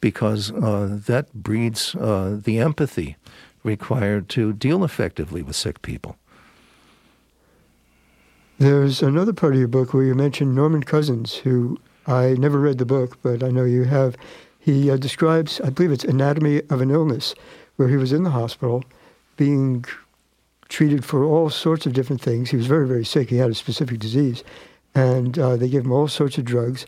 because 0.00 0.52
uh, 0.52 0.98
that 1.06 1.32
breeds 1.32 1.94
uh, 1.94 2.38
the 2.44 2.58
empathy 2.58 3.16
required 3.62 4.28
to 4.28 4.52
deal 4.52 4.84
effectively 4.84 5.42
with 5.42 5.56
sick 5.56 5.80
people. 5.80 6.16
There's 8.58 9.02
another 9.02 9.32
part 9.32 9.54
of 9.54 9.58
your 9.58 9.68
book 9.68 9.92
where 9.92 10.04
you 10.04 10.14
mention 10.14 10.54
Norman 10.54 10.82
Cousins, 10.82 11.34
who 11.34 11.78
I 12.06 12.34
never 12.34 12.58
read 12.58 12.78
the 12.78 12.86
book, 12.86 13.18
but 13.22 13.42
I 13.42 13.48
know 13.48 13.64
you 13.64 13.84
have. 13.84 14.16
He 14.58 14.90
uh, 14.90 14.96
describes, 14.96 15.60
I 15.60 15.70
believe 15.70 15.92
it's 15.92 16.04
Anatomy 16.04 16.62
of 16.70 16.80
an 16.80 16.90
Illness, 16.90 17.34
where 17.76 17.88
he 17.88 17.96
was 17.96 18.12
in 18.12 18.22
the 18.22 18.30
hospital 18.30 18.84
being 19.36 19.84
treated 20.68 21.04
for 21.04 21.24
all 21.24 21.50
sorts 21.50 21.86
of 21.86 21.92
different 21.92 22.20
things. 22.20 22.50
He 22.50 22.56
was 22.56 22.66
very, 22.66 22.86
very 22.86 23.04
sick. 23.04 23.30
He 23.30 23.36
had 23.36 23.50
a 23.50 23.54
specific 23.54 23.98
disease. 23.98 24.44
And 24.94 25.38
uh, 25.38 25.56
they 25.56 25.68
gave 25.68 25.84
him 25.84 25.92
all 25.92 26.08
sorts 26.08 26.38
of 26.38 26.44
drugs. 26.44 26.86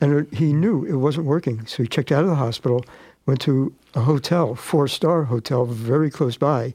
And 0.00 0.32
he 0.32 0.52
knew 0.52 0.84
it 0.84 0.96
wasn't 0.96 1.26
working. 1.26 1.66
So 1.66 1.82
he 1.82 1.88
checked 1.88 2.12
out 2.12 2.24
of 2.24 2.30
the 2.30 2.36
hospital, 2.36 2.84
went 3.26 3.40
to 3.42 3.74
a 3.94 4.00
hotel, 4.00 4.54
four 4.54 4.86
star 4.88 5.24
hotel, 5.24 5.64
very 5.66 6.10
close 6.10 6.36
by, 6.36 6.74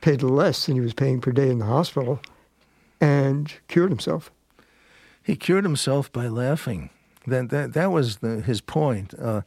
paid 0.00 0.22
less 0.22 0.66
than 0.66 0.74
he 0.74 0.80
was 0.80 0.94
paying 0.94 1.20
per 1.20 1.32
day 1.32 1.48
in 1.48 1.58
the 1.58 1.64
hospital, 1.64 2.20
and 3.00 3.54
cured 3.68 3.90
himself. 3.90 4.30
He 5.22 5.36
cured 5.36 5.64
himself 5.64 6.12
by 6.12 6.28
laughing. 6.28 6.90
That, 7.26 7.50
that, 7.50 7.72
that 7.74 7.92
was 7.92 8.18
the, 8.18 8.40
his 8.40 8.60
point. 8.60 9.12
Uh, 9.18 9.42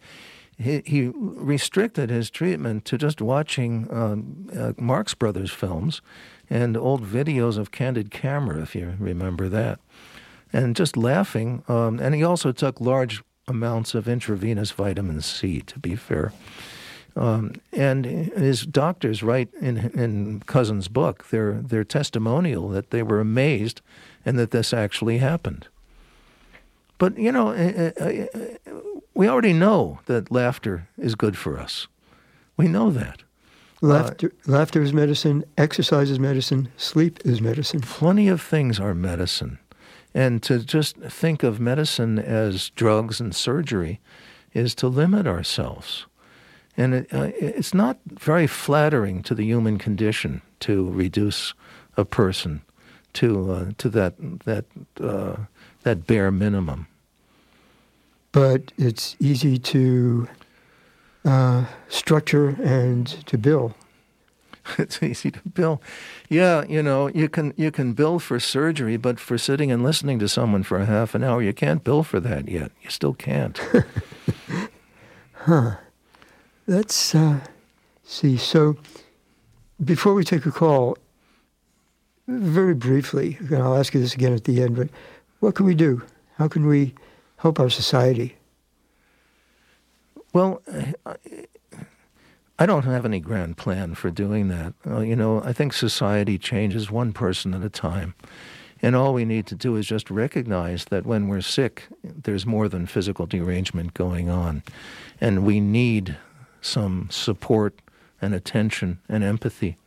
he, 0.57 0.83
he 0.85 1.11
restricted 1.15 2.09
his 2.09 2.29
treatment 2.29 2.85
to 2.85 2.97
just 2.97 3.21
watching 3.21 3.87
um, 3.91 4.47
uh, 4.55 4.73
Marx 4.77 5.13
Brothers 5.15 5.51
films 5.51 6.01
and 6.49 6.77
old 6.77 7.03
videos 7.03 7.57
of 7.57 7.71
candid 7.71 8.11
camera, 8.11 8.61
if 8.61 8.75
you 8.75 8.95
remember 8.99 9.49
that, 9.49 9.79
and 10.53 10.75
just 10.75 10.97
laughing. 10.97 11.63
Um, 11.67 11.99
and 11.99 12.15
he 12.15 12.23
also 12.23 12.51
took 12.51 12.79
large 12.81 13.23
amounts 13.47 13.95
of 13.95 14.07
intravenous 14.07 14.71
vitamin 14.71 15.21
C, 15.21 15.61
to 15.61 15.79
be 15.79 15.95
fair. 15.95 16.31
Um, 17.15 17.53
and 17.73 18.05
his 18.05 18.65
doctors 18.65 19.21
write 19.21 19.49
in, 19.59 19.77
in 19.91 20.41
Cousins' 20.45 20.87
book 20.87 21.27
their, 21.29 21.53
their 21.53 21.83
testimonial 21.83 22.69
that 22.69 22.91
they 22.91 23.03
were 23.03 23.19
amazed 23.19 23.81
and 24.25 24.39
that 24.39 24.51
this 24.51 24.73
actually 24.73 25.17
happened. 25.17 25.67
But, 26.97 27.17
you 27.17 27.31
know, 27.31 27.49
eh, 27.49 27.91
eh, 27.97 28.27
eh, 28.33 28.71
we 29.13 29.27
already 29.27 29.53
know 29.53 29.99
that 30.05 30.31
laughter 30.31 30.87
is 30.97 31.15
good 31.15 31.35
for 31.35 31.59
us. 31.59 31.87
We 32.55 32.67
know 32.67 32.91
that. 32.91 33.23
Laughter, 33.81 34.31
uh, 34.47 34.51
laughter 34.51 34.83
is 34.83 34.93
medicine, 34.93 35.43
exercise 35.57 36.11
is 36.11 36.19
medicine, 36.19 36.69
sleep 36.77 37.19
is 37.25 37.41
medicine. 37.41 37.81
Plenty 37.81 38.27
of 38.27 38.39
things 38.39 38.79
are 38.79 38.93
medicine. 38.93 39.57
And 40.13 40.43
to 40.43 40.59
just 40.59 40.97
think 40.97 41.43
of 41.43 41.59
medicine 41.59 42.19
as 42.19 42.69
drugs 42.71 43.19
and 43.19 43.35
surgery 43.35 43.99
is 44.53 44.75
to 44.75 44.87
limit 44.87 45.25
ourselves. 45.25 46.05
And 46.75 46.93
it, 46.93 47.13
uh, 47.13 47.31
it's 47.35 47.73
not 47.73 47.97
very 48.07 48.47
flattering 48.47 49.23
to 49.23 49.35
the 49.35 49.45
human 49.45 49.77
condition 49.77 50.41
to 50.61 50.89
reduce 50.91 51.53
a 51.97 52.05
person 52.05 52.61
to 53.13 53.51
uh, 53.51 53.71
to 53.77 53.89
that 53.89 54.15
that 54.45 54.65
uh, 55.01 55.35
that 55.83 56.07
bare 56.07 56.31
minimum 56.31 56.87
but 58.31 58.71
it's 58.77 59.15
easy 59.19 59.57
to 59.57 60.27
uh, 61.25 61.65
structure 61.89 62.49
and 62.63 63.07
to 63.27 63.37
bill. 63.37 63.75
It's 64.77 65.01
easy 65.01 65.31
to 65.31 65.39
bill. 65.53 65.81
Yeah, 66.29 66.63
you 66.65 66.81
know, 66.81 67.07
you 67.07 67.29
can 67.29 67.53
you 67.57 67.71
can 67.71 67.93
bill 67.93 68.19
for 68.19 68.39
surgery, 68.39 68.97
but 68.97 69.19
for 69.19 69.37
sitting 69.37 69.71
and 69.71 69.83
listening 69.83 70.19
to 70.19 70.27
someone 70.27 70.63
for 70.63 70.79
a 70.79 70.85
half 70.85 71.15
an 71.15 71.23
hour, 71.23 71.41
you 71.41 71.53
can't 71.53 71.83
bill 71.83 72.03
for 72.03 72.19
that 72.19 72.47
yet. 72.47 72.71
You 72.81 72.89
still 72.89 73.13
can't. 73.13 73.59
huh. 75.33 75.75
Let's 76.67 77.15
uh, 77.15 77.39
see. 78.03 78.37
So, 78.37 78.77
before 79.83 80.13
we 80.13 80.23
take 80.23 80.45
a 80.45 80.51
call, 80.51 80.97
very 82.27 82.73
briefly, 82.73 83.37
and 83.39 83.57
I'll 83.57 83.75
ask 83.75 83.93
you 83.93 83.99
this 83.99 84.13
again 84.13 84.33
at 84.33 84.43
the 84.43 84.61
end, 84.61 84.75
but 84.75 84.89
what 85.39 85.55
can 85.55 85.65
we 85.65 85.75
do? 85.75 86.03
How 86.37 86.47
can 86.47 86.67
we 86.67 86.93
help 87.37 87.59
our 87.59 87.69
society? 87.69 88.37
Well, 90.33 90.61
I 92.61 92.67
don't 92.67 92.85
have 92.85 93.05
any 93.05 93.19
grand 93.19 93.57
plan 93.57 93.95
for 93.95 94.11
doing 94.11 94.49
that. 94.49 94.75
Uh, 94.85 94.99
you 94.99 95.15
know, 95.15 95.41
I 95.43 95.51
think 95.51 95.73
society 95.73 96.37
changes 96.37 96.91
one 96.91 97.11
person 97.11 97.55
at 97.55 97.63
a 97.63 97.69
time. 97.69 98.13
And 98.83 98.95
all 98.95 99.15
we 99.15 99.25
need 99.25 99.47
to 99.47 99.55
do 99.55 99.75
is 99.77 99.87
just 99.87 100.11
recognize 100.11 100.85
that 100.85 101.03
when 101.03 101.27
we're 101.27 101.41
sick, 101.41 101.87
there's 102.03 102.45
more 102.45 102.69
than 102.69 102.85
physical 102.85 103.25
derangement 103.25 103.95
going 103.95 104.29
on. 104.29 104.61
And 105.19 105.43
we 105.43 105.59
need 105.59 106.17
some 106.61 107.07
support 107.09 107.81
and 108.21 108.35
attention 108.35 108.99
and 109.09 109.23
empathy. 109.23 109.77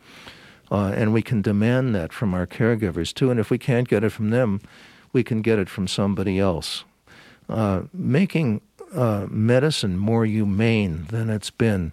Uh, 0.69 0.95
and 0.97 1.13
we 1.13 1.23
can 1.23 1.43
demand 1.43 1.95
that 1.95 2.13
from 2.13 2.35
our 2.35 2.45
caregivers 2.45 3.15
too. 3.15 3.31
And 3.31 3.39
if 3.39 3.51
we 3.51 3.59
can't 3.59 3.87
get 3.87 4.03
it 4.03 4.11
from 4.11 4.31
them, 4.31 4.61
we 5.13 5.23
can 5.23 5.43
get 5.43 5.61
it 5.61 5.69
from 5.69 5.87
somebody 5.87 6.41
else. 6.41 6.83
Uh, 7.49 7.83
making 7.93 8.63
uh, 8.93 9.29
medicine 9.31 9.97
more 9.97 10.27
humane 10.27 11.07
than 11.11 11.31
it's 11.31 11.51
been 11.51 11.93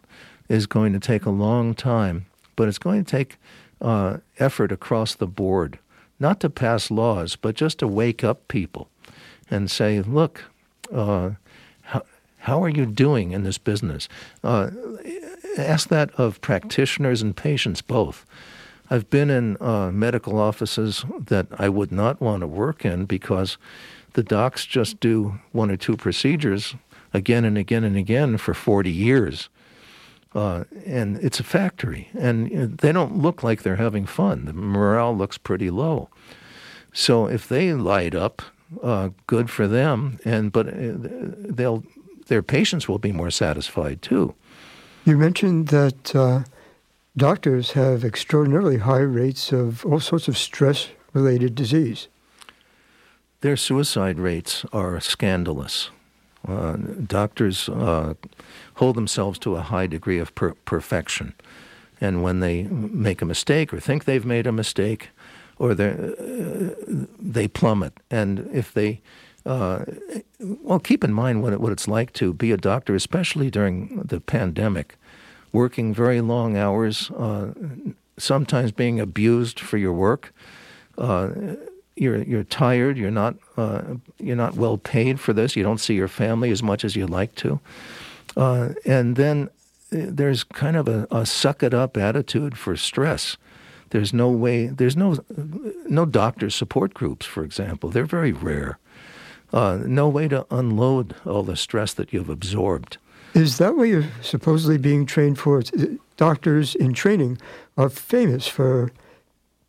is 0.51 0.67
going 0.67 0.91
to 0.91 0.99
take 0.99 1.25
a 1.25 1.29
long 1.29 1.73
time, 1.73 2.25
but 2.57 2.67
it's 2.67 2.77
going 2.77 3.03
to 3.05 3.09
take 3.09 3.37
uh, 3.79 4.17
effort 4.37 4.69
across 4.69 5.15
the 5.15 5.25
board, 5.25 5.79
not 6.19 6.41
to 6.41 6.49
pass 6.49 6.91
laws, 6.91 7.37
but 7.37 7.55
just 7.55 7.79
to 7.79 7.87
wake 7.87 8.21
up 8.21 8.47
people 8.49 8.89
and 9.49 9.71
say, 9.71 10.01
look, 10.01 10.43
uh, 10.93 11.31
how, 11.83 12.03
how 12.39 12.61
are 12.61 12.69
you 12.69 12.85
doing 12.85 13.31
in 13.31 13.43
this 13.43 13.57
business? 13.57 14.09
Uh, 14.43 14.71
ask 15.57 15.87
that 15.87 16.11
of 16.19 16.41
practitioners 16.41 17.21
and 17.21 17.37
patients 17.37 17.81
both. 17.81 18.25
I've 18.89 19.09
been 19.09 19.29
in 19.29 19.55
uh, 19.61 19.89
medical 19.91 20.37
offices 20.37 21.05
that 21.27 21.47
I 21.57 21.69
would 21.69 21.93
not 21.93 22.19
want 22.19 22.41
to 22.41 22.47
work 22.47 22.83
in 22.83 23.05
because 23.05 23.57
the 24.13 24.23
docs 24.23 24.65
just 24.65 24.99
do 24.99 25.39
one 25.53 25.71
or 25.71 25.77
two 25.77 25.95
procedures 25.95 26.75
again 27.13 27.45
and 27.45 27.57
again 27.57 27.85
and 27.85 27.95
again 27.95 28.35
for 28.35 28.53
40 28.53 28.91
years. 28.91 29.47
Uh, 30.33 30.63
and 30.85 31.17
it's 31.17 31.41
a 31.41 31.43
factory, 31.43 32.09
and 32.17 32.49
you 32.49 32.57
know, 32.57 32.65
they 32.65 32.93
don't 32.93 33.17
look 33.17 33.43
like 33.43 33.63
they're 33.63 33.75
having 33.75 34.05
fun. 34.05 34.45
The 34.45 34.53
morale 34.53 35.15
looks 35.15 35.37
pretty 35.37 35.69
low. 35.69 36.09
So 36.93 37.27
if 37.27 37.49
they 37.49 37.73
light 37.73 38.15
up, 38.15 38.41
uh, 38.81 39.09
good 39.27 39.49
for 39.49 39.67
them, 39.67 40.19
and 40.23 40.51
but 40.51 40.67
uh, 40.67 40.93
they'll 40.95 41.83
their 42.27 42.41
patients 42.41 42.87
will 42.87 42.99
be 42.99 43.11
more 43.11 43.31
satisfied 43.31 44.01
too. 44.01 44.33
You 45.03 45.17
mentioned 45.17 45.67
that 45.67 46.15
uh, 46.15 46.43
doctors 47.17 47.71
have 47.71 48.05
extraordinarily 48.05 48.77
high 48.77 48.99
rates 48.99 49.51
of 49.51 49.85
all 49.85 49.99
sorts 49.99 50.27
of 50.29 50.37
stress-related 50.37 51.55
disease. 51.55 52.07
Their 53.41 53.57
suicide 53.57 54.19
rates 54.19 54.65
are 54.71 54.99
scandalous. 55.01 55.89
Uh, 56.47 56.77
doctors 57.07 57.69
uh, 57.69 58.13
hold 58.75 58.95
themselves 58.95 59.37
to 59.39 59.55
a 59.55 59.61
high 59.61 59.87
degree 59.87 60.19
of 60.19 60.33
per- 60.35 60.55
perfection. 60.65 61.33
And 61.99 62.23
when 62.23 62.39
they 62.39 62.63
make 62.63 63.21
a 63.21 63.25
mistake 63.25 63.73
or 63.73 63.79
think 63.79 64.05
they've 64.05 64.25
made 64.25 64.47
a 64.47 64.51
mistake, 64.51 65.09
or 65.59 65.71
uh, 65.71 65.75
they 67.19 67.47
plummet. 67.47 67.93
And 68.09 68.49
if 68.51 68.73
they 68.73 69.01
uh, 69.45 69.85
well, 70.39 70.79
keep 70.79 71.03
in 71.03 71.13
mind 71.13 71.41
what, 71.41 71.53
it, 71.53 71.61
what 71.61 71.71
it's 71.71 71.87
like 71.87 72.13
to 72.13 72.33
be 72.33 72.51
a 72.51 72.57
doctor, 72.57 72.95
especially 72.95 73.49
during 73.49 74.01
the 74.03 74.19
pandemic, 74.19 74.97
working 75.51 75.93
very 75.93 76.21
long 76.21 76.57
hours, 76.57 77.09
uh, 77.11 77.51
sometimes 78.17 78.71
being 78.71 78.99
abused 78.99 79.59
for 79.59 79.77
your 79.77 79.93
work. 79.93 80.33
Uh, 80.97 81.29
you're 82.01 82.23
you're 82.23 82.43
tired. 82.43 82.97
You're 82.97 83.11
not 83.11 83.35
uh, 83.57 83.81
you're 84.17 84.35
not 84.35 84.55
well 84.55 84.77
paid 84.79 85.19
for 85.19 85.33
this. 85.33 85.55
You 85.55 85.61
don't 85.61 85.79
see 85.79 85.93
your 85.93 86.07
family 86.07 86.49
as 86.49 86.63
much 86.63 86.83
as 86.83 86.95
you'd 86.95 87.11
like 87.11 87.35
to, 87.35 87.59
uh, 88.35 88.69
and 88.85 89.15
then 89.15 89.49
uh, 89.93 90.09
there's 90.09 90.43
kind 90.43 90.75
of 90.75 90.87
a, 90.87 91.07
a 91.11 91.27
suck 91.27 91.61
it 91.61 91.75
up 91.75 91.97
attitude 91.97 92.57
for 92.57 92.75
stress. 92.75 93.37
There's 93.91 94.13
no 94.13 94.31
way. 94.31 94.65
There's 94.65 94.97
no 94.97 95.17
no 95.87 96.05
doctor 96.05 96.49
support 96.49 96.95
groups, 96.95 97.27
for 97.27 97.43
example. 97.43 97.89
They're 97.91 98.05
very 98.05 98.31
rare. 98.31 98.79
Uh, 99.53 99.79
no 99.85 100.09
way 100.09 100.27
to 100.27 100.45
unload 100.49 101.13
all 101.25 101.43
the 101.43 101.57
stress 101.57 101.93
that 101.93 102.11
you've 102.11 102.29
absorbed. 102.29 102.97
Is 103.33 103.59
that 103.59 103.75
what 103.75 103.83
you're 103.83 104.09
supposedly 104.21 104.77
being 104.77 105.05
trained 105.05 105.37
for? 105.37 105.61
Doctors 106.17 106.73
in 106.73 106.93
training 106.93 107.37
are 107.77 107.89
famous 107.89 108.47
for 108.47 108.91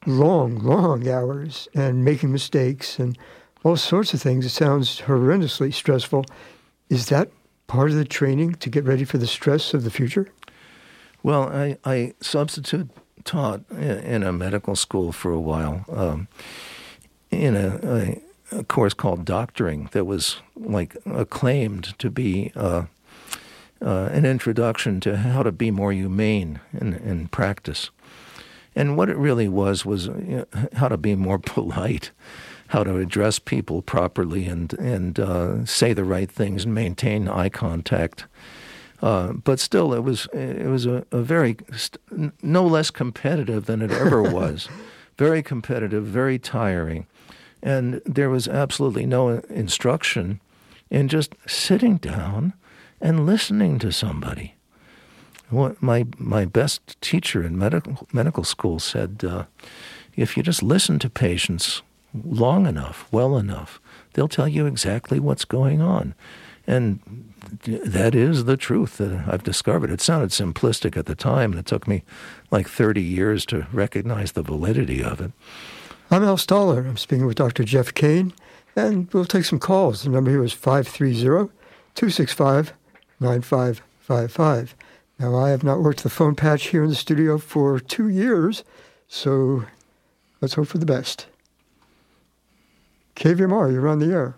long, 0.07 0.59
long 0.59 1.09
hours 1.09 1.69
and 1.75 2.05
making 2.05 2.33
mistakes 2.33 2.99
and 2.99 3.17
all 3.65 3.77
sorts 3.77 4.15
of 4.15 4.23
things. 4.23 4.45
It 4.45 4.51
sounds 4.51 5.03
horrendously 5.03 5.73
stressful. 5.73 6.25
Is 6.89 7.07
that 7.07 7.31
part 7.67 7.91
of 7.91 7.97
the 7.97 8.05
training 8.05 8.55
to 8.57 8.69
get 8.69 8.85
ready 8.85 9.05
for 9.05 9.19
the 9.19 9.27
stress 9.27 9.75
of 9.75 9.85
the 9.85 9.91
future? 9.91 10.29
Well, 11.23 11.49
I, 11.49 11.79
I 11.85 12.15
substitute 12.21 12.91
taught 13.25 13.63
in 13.71 14.23
a 14.23 14.33
medical 14.33 14.75
school 14.75 15.13
for 15.13 15.31
a 15.31 15.41
while 15.41 15.85
um, 15.89 16.27
in 17.31 17.55
a, 17.55 17.79
a, 17.83 18.59
a, 18.59 18.65
course 18.65 18.95
called 18.95 19.25
doctoring 19.25 19.89
that 19.93 20.05
was 20.05 20.39
like 20.57 20.97
acclaimed 21.07 21.97
to 22.01 22.11
be 22.11 22.51
uh, 22.57 22.85
uh, 23.81 24.09
an 24.13 24.25
introduction 24.25 25.01
to 25.01 25.17
how 25.17 25.43
to 25.43 25.53
be 25.53 25.71
more 25.71 25.93
humane 25.93 26.61
in, 26.73 26.95
in 26.95 27.29
practice. 27.29 27.91
And 28.75 28.97
what 28.97 29.11
it 29.11 29.17
really 29.17 29.49
was 29.49 29.85
was 29.85 30.07
you 30.07 30.47
know, 30.55 30.69
how 30.75 30.89
to 30.89 30.97
be 30.97 31.15
more 31.15 31.39
polite, 31.55 32.11
how 32.69 32.85
to 32.85 32.97
address 32.97 33.39
people 33.39 33.83
properly, 33.83 34.47
and 34.47 34.73
and 34.75 35.19
uh, 35.21 35.65
say 35.65 35.93
the 35.93 36.05
right 36.05 36.31
things 36.31 36.65
and 36.65 36.75
maintain 36.75 37.29
eye 37.29 37.49
contact. 37.51 38.27
Uh, 39.03 39.33
but 39.33 39.59
still, 39.59 39.93
it 39.93 40.01
was 40.01 40.27
it 40.33 40.67
was 40.67 40.87
a, 40.87 41.05
a 41.11 41.23
very 41.23 41.57
no 42.43 42.67
less 42.67 42.91
competitive 42.91 43.67
than 43.67 43.83
it 43.83 43.91
ever 43.91 44.23
was. 44.41 44.69
very 45.19 45.43
competitive, 45.43 46.05
very 46.05 46.39
tiring, 46.39 47.07
and 47.63 48.01
there 48.07 48.31
was 48.31 48.49
absolutely 48.49 49.07
no 49.07 49.29
instruction 49.51 50.41
in 50.91 51.07
just 51.07 51.35
sitting 51.47 51.99
down 51.99 52.55
and 53.01 53.27
listening 53.27 53.79
to 53.79 53.93
somebody 53.93 54.55
my 55.53 56.07
my 56.19 56.45
best 56.45 57.01
teacher 57.01 57.43
in 57.43 57.59
medical 57.59 58.07
medical 58.13 58.45
school 58.45 58.79
said, 58.79 59.25
uh, 59.25 59.45
if 60.17 60.37
you 60.37 60.43
just 60.43 60.63
listen 60.63 60.99
to 61.01 61.11
patients 61.11 61.83
long 62.25 62.67
enough, 62.67 63.07
well 63.11 63.37
enough, 63.37 63.81
they'll 64.13 64.29
tell 64.29 64.49
you 64.49 64.67
exactly 64.67 65.21
what's 65.21 65.45
going 65.45 65.81
on, 65.81 66.15
and 66.67 67.01
that 67.63 68.15
is 68.15 68.45
the 68.45 68.57
truth 68.57 68.99
that 68.99 69.25
I've 69.27 69.43
discovered. 69.43 69.91
It 69.91 70.01
sounded 70.01 70.31
simplistic 70.31 70.97
at 70.97 71.07
the 71.07 71.15
time, 71.15 71.53
and 71.53 71.61
it 71.61 71.67
took 71.67 71.87
me 71.87 72.03
like 72.51 72.69
30 72.69 73.03
years 73.03 73.45
to 73.47 73.67
recognize 73.73 74.33
the 74.33 74.43
validity 74.43 75.03
of 75.03 75.21
it. 75.21 75.33
I'm 76.11 76.25
Al 76.25 76.37
Stahler. 76.37 76.87
I'm 76.87 76.97
speaking 76.97 77.27
with 77.27 77.37
Dr. 77.37 77.65
Jeff 77.65 77.95
Kane, 77.95 78.33
and 78.77 79.13
we'll 79.13 79.25
take 79.25 79.45
some 79.45 79.59
calls. 79.59 80.03
The 80.03 80.11
number 80.11 80.31
here 80.31 80.45
is 80.45 80.53
530 80.53 81.51
265 81.95 82.73
9555. 83.21 84.75
Now, 85.23 85.37
I 85.37 85.51
have 85.51 85.63
not 85.63 85.81
worked 85.81 86.03
the 86.03 86.11
phone 86.11 86.35
patch 86.35 86.71
here 86.71 86.83
in 86.83 86.89
the 86.89 86.97
studio 86.97 87.39
for 87.39 87.79
two 87.79 88.09
years, 88.09 88.65
so 89.07 89.65
let's 90.41 90.55
hope 90.55 90.67
for 90.67 90.79
the 90.79 90.87
best. 90.87 91.29
KVMR, 93.15 93.73
you're 93.73 93.87
on 93.87 94.01
the 94.01 94.07
air. 94.07 94.35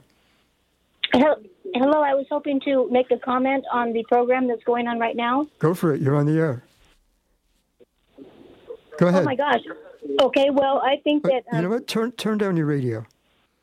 Hello, 1.14 2.02
I 2.02 2.12
was 2.12 2.26
hoping 2.30 2.61
to 2.66 2.87
make 2.90 3.11
a 3.11 3.16
comment 3.16 3.64
on 3.72 3.94
the 3.94 4.04
program 4.11 4.46
that's 4.46 4.62
going 4.64 4.87
on 4.87 4.98
right 4.98 5.16
now. 5.16 5.46
Go 5.59 5.72
for 5.72 5.94
it. 5.94 6.02
You're 6.02 6.16
on 6.16 6.26
the 6.26 6.38
air. 6.38 6.62
Go 8.98 9.06
ahead. 9.06 9.22
Oh 9.22 9.24
my 9.24 9.37
gosh. 9.37 9.61
Okay. 10.20 10.50
Well, 10.50 10.82
I 10.85 10.96
think 11.02 11.22
that 11.22 11.44
um, 11.50 11.56
you 11.56 11.62
know 11.62 11.70
what. 11.70 11.87
Turn 11.87 12.12
turn 12.12 12.37
down 12.37 12.59
your 12.59 12.66
radio. 12.66 13.06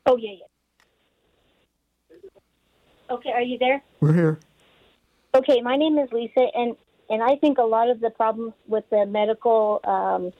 Oh 0.06 0.16
yeah, 0.16 0.32
yeah. 0.40 2.20
Okay, 3.10 3.30
are 3.30 3.42
you 3.42 3.58
there? 3.58 3.80
We're 4.00 4.12
here. 4.12 4.40
Okay, 5.34 5.62
my 5.62 5.76
name 5.76 5.98
is 5.98 6.10
Lisa, 6.12 6.48
and 6.54 6.76
and 7.12 7.22
I 7.22 7.36
think 7.36 7.58
a 7.58 7.62
lot 7.62 7.90
of 7.90 8.00
the 8.00 8.08
problems 8.08 8.54
with 8.66 8.84
the 8.90 9.04
medical, 9.04 9.80
um, 9.84 10.32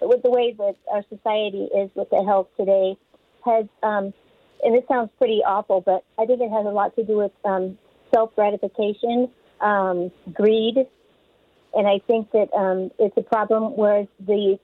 with 0.00 0.24
the 0.24 0.30
way 0.30 0.52
that 0.58 0.74
our 0.92 1.04
society 1.08 1.68
is 1.72 1.88
with 1.94 2.10
the 2.10 2.24
health 2.24 2.48
today, 2.58 2.96
has, 3.44 3.66
um, 3.84 4.12
and 4.64 4.74
it 4.74 4.84
sounds 4.88 5.10
pretty 5.18 5.40
awful, 5.46 5.80
but 5.80 6.04
I 6.18 6.26
think 6.26 6.40
it 6.40 6.50
has 6.50 6.66
a 6.66 6.70
lot 6.70 6.96
to 6.96 7.04
do 7.04 7.16
with 7.16 7.30
um, 7.44 7.78
self 8.12 8.34
gratification, 8.34 9.30
um, 9.60 10.10
greed, 10.34 10.78
and 11.72 11.86
I 11.86 12.00
think 12.08 12.32
that 12.32 12.52
um, 12.52 12.90
it's 12.98 13.16
a 13.16 13.22
problem 13.22 13.76
where 13.76 14.08
the 14.18 14.58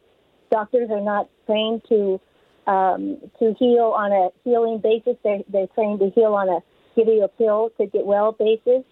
doctors 0.50 0.90
are 0.90 1.00
not 1.00 1.30
trained 1.46 1.82
to 1.90 2.20
um, 2.66 3.18
to 3.38 3.54
heal 3.56 3.94
on 3.96 4.10
a 4.10 4.30
healing 4.42 4.80
basis. 4.82 5.16
They're 5.22 5.42
they're 5.48 5.68
trained 5.68 6.00
to 6.00 6.10
heal 6.10 6.34
on 6.34 6.48
a 6.48 6.58
give 6.96 7.06
you 7.06 7.22
a 7.22 7.28
pill 7.28 7.70
to 7.78 7.86
get 7.86 8.04
well 8.04 8.32
basis. 8.32 8.82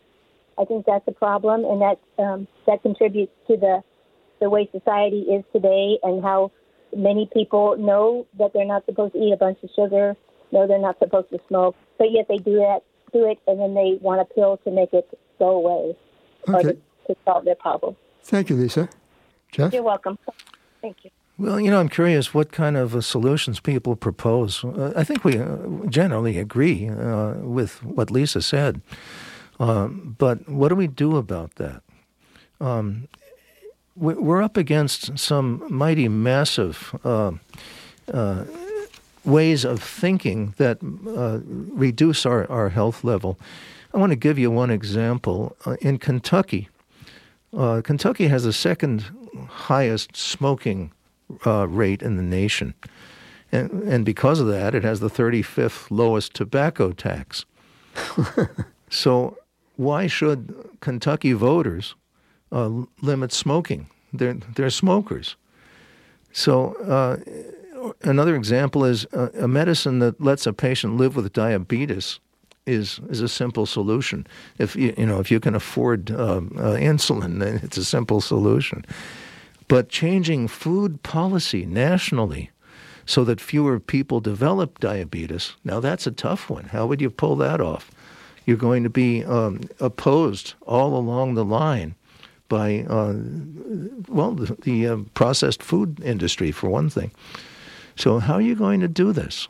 I 0.59 0.65
think 0.65 0.87
that's 0.87 1.07
a 1.09 1.13
problem, 1.13 1.65
and 1.65 1.81
that 1.81 1.99
um, 2.23 2.49
that 2.67 2.83
contributes 2.83 3.33
to 3.49 3.57
the 3.57 3.83
the 4.41 4.49
way 4.49 4.69
society 4.73 5.21
is 5.23 5.45
today, 5.53 5.99
and 6.03 6.23
how 6.23 6.51
many 6.97 7.29
people 7.33 7.77
know 7.77 8.27
that 8.39 8.53
they're 8.53 8.67
not 8.67 8.85
supposed 8.87 9.13
to 9.15 9.19
eat 9.19 9.33
a 9.33 9.37
bunch 9.37 9.59
of 9.63 9.71
sugar, 9.77 10.17
know 10.53 10.67
they're 10.67 10.79
not 10.79 10.99
supposed 10.99 11.31
to 11.31 11.39
smoke, 11.49 11.77
but 11.99 12.11
yet 12.11 12.27
they 12.29 12.39
do 12.39 12.57
that, 12.57 12.81
do 13.13 13.29
it, 13.31 13.39
and 13.47 13.61
then 13.61 13.75
they 13.75 13.99
want 14.01 14.21
a 14.21 14.25
pill 14.35 14.59
to 14.65 14.71
make 14.71 14.93
it 14.93 15.09
go 15.39 15.51
away 15.51 15.97
okay. 16.49 16.53
or 16.53 16.63
to, 16.63 16.79
to 17.07 17.17
solve 17.25 17.45
their 17.45 17.55
problem. 17.55 17.97
Thank 18.23 18.51
you, 18.51 18.57
Lisa. 18.57 18.89
Jeff, 19.53 19.73
you're 19.73 19.83
welcome. 19.83 20.19
Thank 20.81 21.05
you. 21.05 21.11
Well, 21.39 21.59
you 21.59 21.71
know, 21.71 21.81
I'm 21.81 21.89
curious 21.89 22.35
what 22.35 22.53
kind 22.53 22.77
of 22.77 22.95
uh, 22.95 23.01
solutions 23.01 23.61
people 23.61 23.97
propose. 23.97 24.63
Uh, 24.63 24.93
I 24.95 25.05
think 25.05 25.25
we 25.25 25.39
uh, 25.39 25.57
generally 25.89 26.39
agree 26.39 26.89
uh, 26.89 27.33
with 27.39 27.83
what 27.83 28.11
Lisa 28.11 28.43
said. 28.43 28.83
Um, 29.61 30.17
but 30.19 30.49
what 30.49 30.71
do 30.71 30.75
we 30.75 30.87
do 30.87 31.17
about 31.17 31.57
that? 31.57 31.83
Um, 32.61 33.09
we're 33.95 34.43
up 34.43 34.57
against 34.57 35.19
some 35.19 35.63
mighty 35.69 36.09
massive 36.09 36.99
uh, 37.05 37.33
uh, 38.13 38.45
ways 39.25 39.65
of 39.65 39.83
thinking 39.83 40.55
that 40.57 40.79
uh, 40.83 41.41
reduce 41.47 42.25
our, 42.25 42.51
our 42.51 42.71
health 42.71 43.05
level. 43.05 43.39
I 43.93 43.99
want 43.99 44.11
to 44.11 44.17
give 44.17 44.39
you 44.39 44.51
one 44.51 44.71
example. 44.71 45.55
Uh, 45.67 45.77
in 45.83 45.99
Kentucky, 45.99 46.69
uh, 47.55 47.83
Kentucky 47.85 48.29
has 48.29 48.45
the 48.45 48.55
second 48.55 49.05
highest 49.49 50.17
smoking 50.17 50.93
uh, 51.45 51.69
rate 51.69 52.01
in 52.01 52.17
the 52.17 52.23
nation. 52.23 52.73
And, 53.53 53.83
and 53.83 54.05
because 54.07 54.41
of 54.41 54.47
that, 54.47 54.75
it 54.75 54.85
has 54.85 55.01
the 55.01 55.11
35th 55.11 55.91
lowest 55.91 56.33
tobacco 56.33 56.93
tax. 56.93 57.45
so 58.91 59.37
why 59.81 60.07
should 60.07 60.55
Kentucky 60.81 61.33
voters 61.33 61.95
uh, 62.53 62.71
limit 63.01 63.33
smoking? 63.33 63.87
They're, 64.13 64.35
they're 64.55 64.69
smokers. 64.69 65.37
So, 66.33 66.75
uh, 66.85 67.17
another 68.03 68.37
example 68.37 68.85
is 68.85 69.07
uh, 69.15 69.31
a 69.41 69.49
medicine 69.49 70.01
that 70.01 70.21
lets 70.21 70.47
a 70.47 70.53
patient 70.53 70.99
live 70.99 71.17
with 71.17 71.33
diabetes 71.33 72.21
is 72.67 73.01
is 73.09 73.23
a 73.23 73.29
simple 73.29 73.65
solution. 73.65 74.27
If 74.59 74.77
you, 74.77 74.93
you 74.99 75.07
know 75.07 75.19
if 75.19 75.31
you 75.31 75.41
can 75.41 75.55
afford 75.55 76.11
uh, 76.11 76.15
uh, 76.15 76.77
insulin, 76.77 77.41
then 77.41 77.61
it's 77.63 77.79
a 77.79 77.85
simple 77.85 78.21
solution. 78.21 78.85
But 79.67 79.89
changing 79.89 80.49
food 80.49 81.03
policy 81.03 81.65
nationally 81.65 82.51
so 83.07 83.25
that 83.25 83.41
fewer 83.41 83.81
people 83.81 84.21
develop 84.21 84.79
diabetes, 84.79 85.57
now 85.65 85.81
that's 85.81 86.07
a 86.07 86.13
tough 86.13 86.51
one. 86.51 86.65
How 86.65 86.87
would 86.87 87.01
you 87.01 87.11
pull 87.11 87.35
that 87.37 87.61
off? 87.61 87.91
You're 88.47 88.57
going 88.57 88.83
to 88.83 88.91
be 88.91 89.25
um, 89.25 89.61
opposed 89.79 90.55
all 90.67 90.97
along 90.97 91.35
the 91.35 91.45
line 91.45 91.95
by, 92.49 92.81
uh, 92.89 93.15
well, 94.09 94.33
the, 94.33 94.57
the 94.63 94.87
uh, 94.87 94.97
processed 95.15 95.63
food 95.63 96.01
industry, 96.03 96.51
for 96.51 96.69
one 96.69 96.91
thing. 96.91 97.13
So, 97.97 98.19
how 98.19 98.35
are 98.35 98.41
you 98.41 98.55
going 98.57 98.81
to 98.81 98.89
do 98.89 99.13
this? 99.13 99.47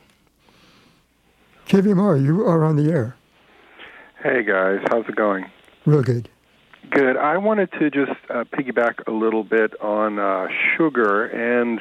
KVMR, 1.68 2.22
you 2.22 2.44
are 2.46 2.64
on 2.64 2.76
the 2.76 2.90
air. 2.90 3.16
Hey, 4.22 4.42
guys. 4.42 4.80
How's 4.90 5.06
it 5.08 5.16
going? 5.16 5.46
Real 5.86 6.02
good. 6.02 6.28
Good. 6.90 7.16
I 7.16 7.38
wanted 7.38 7.70
to 7.78 7.90
just 7.90 8.10
uh, 8.28 8.44
piggyback 8.44 9.06
a 9.06 9.12
little 9.12 9.44
bit 9.44 9.80
on 9.80 10.18
uh, 10.18 10.48
sugar 10.76 11.26
and 11.26 11.80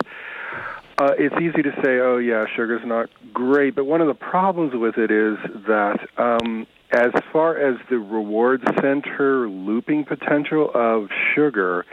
Uh, 1.00 1.14
it's 1.18 1.36
easy 1.36 1.64
to 1.64 1.72
say, 1.82 2.00
oh, 2.00 2.18
yeah, 2.18 2.44
sugar's 2.58 2.86
not 2.86 3.10
great, 3.34 3.74
but 3.74 3.86
one 3.86 4.02
of 4.02 4.08
the 4.08 4.14
problems 4.14 4.74
with 4.76 4.98
it 4.98 5.10
is 5.10 5.38
that 5.66 5.98
um, 6.18 6.68
as 6.92 7.12
far 7.32 7.58
as 7.58 7.78
the 7.90 8.00
reward 8.00 8.62
center 8.82 9.48
looping 9.48 10.06
potential 10.06 10.72
of 10.74 11.10
sugar, 11.36 11.86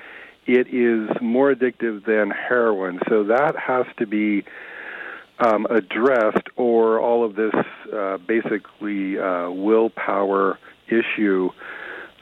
it 0.46 0.68
is 0.68 1.10
more 1.20 1.54
addictive 1.54 2.04
than 2.06 2.30
heroin. 2.30 3.00
So 3.08 3.24
that 3.24 3.56
has 3.56 3.84
to 3.98 4.06
be 4.06 4.44
um, 5.38 5.66
addressed, 5.66 6.48
or 6.56 6.98
all 6.98 7.24
of 7.24 7.36
this 7.36 7.54
uh, 7.92 8.16
basically 8.18 9.18
uh, 9.18 9.50
willpower 9.50 10.58
issue 10.88 11.50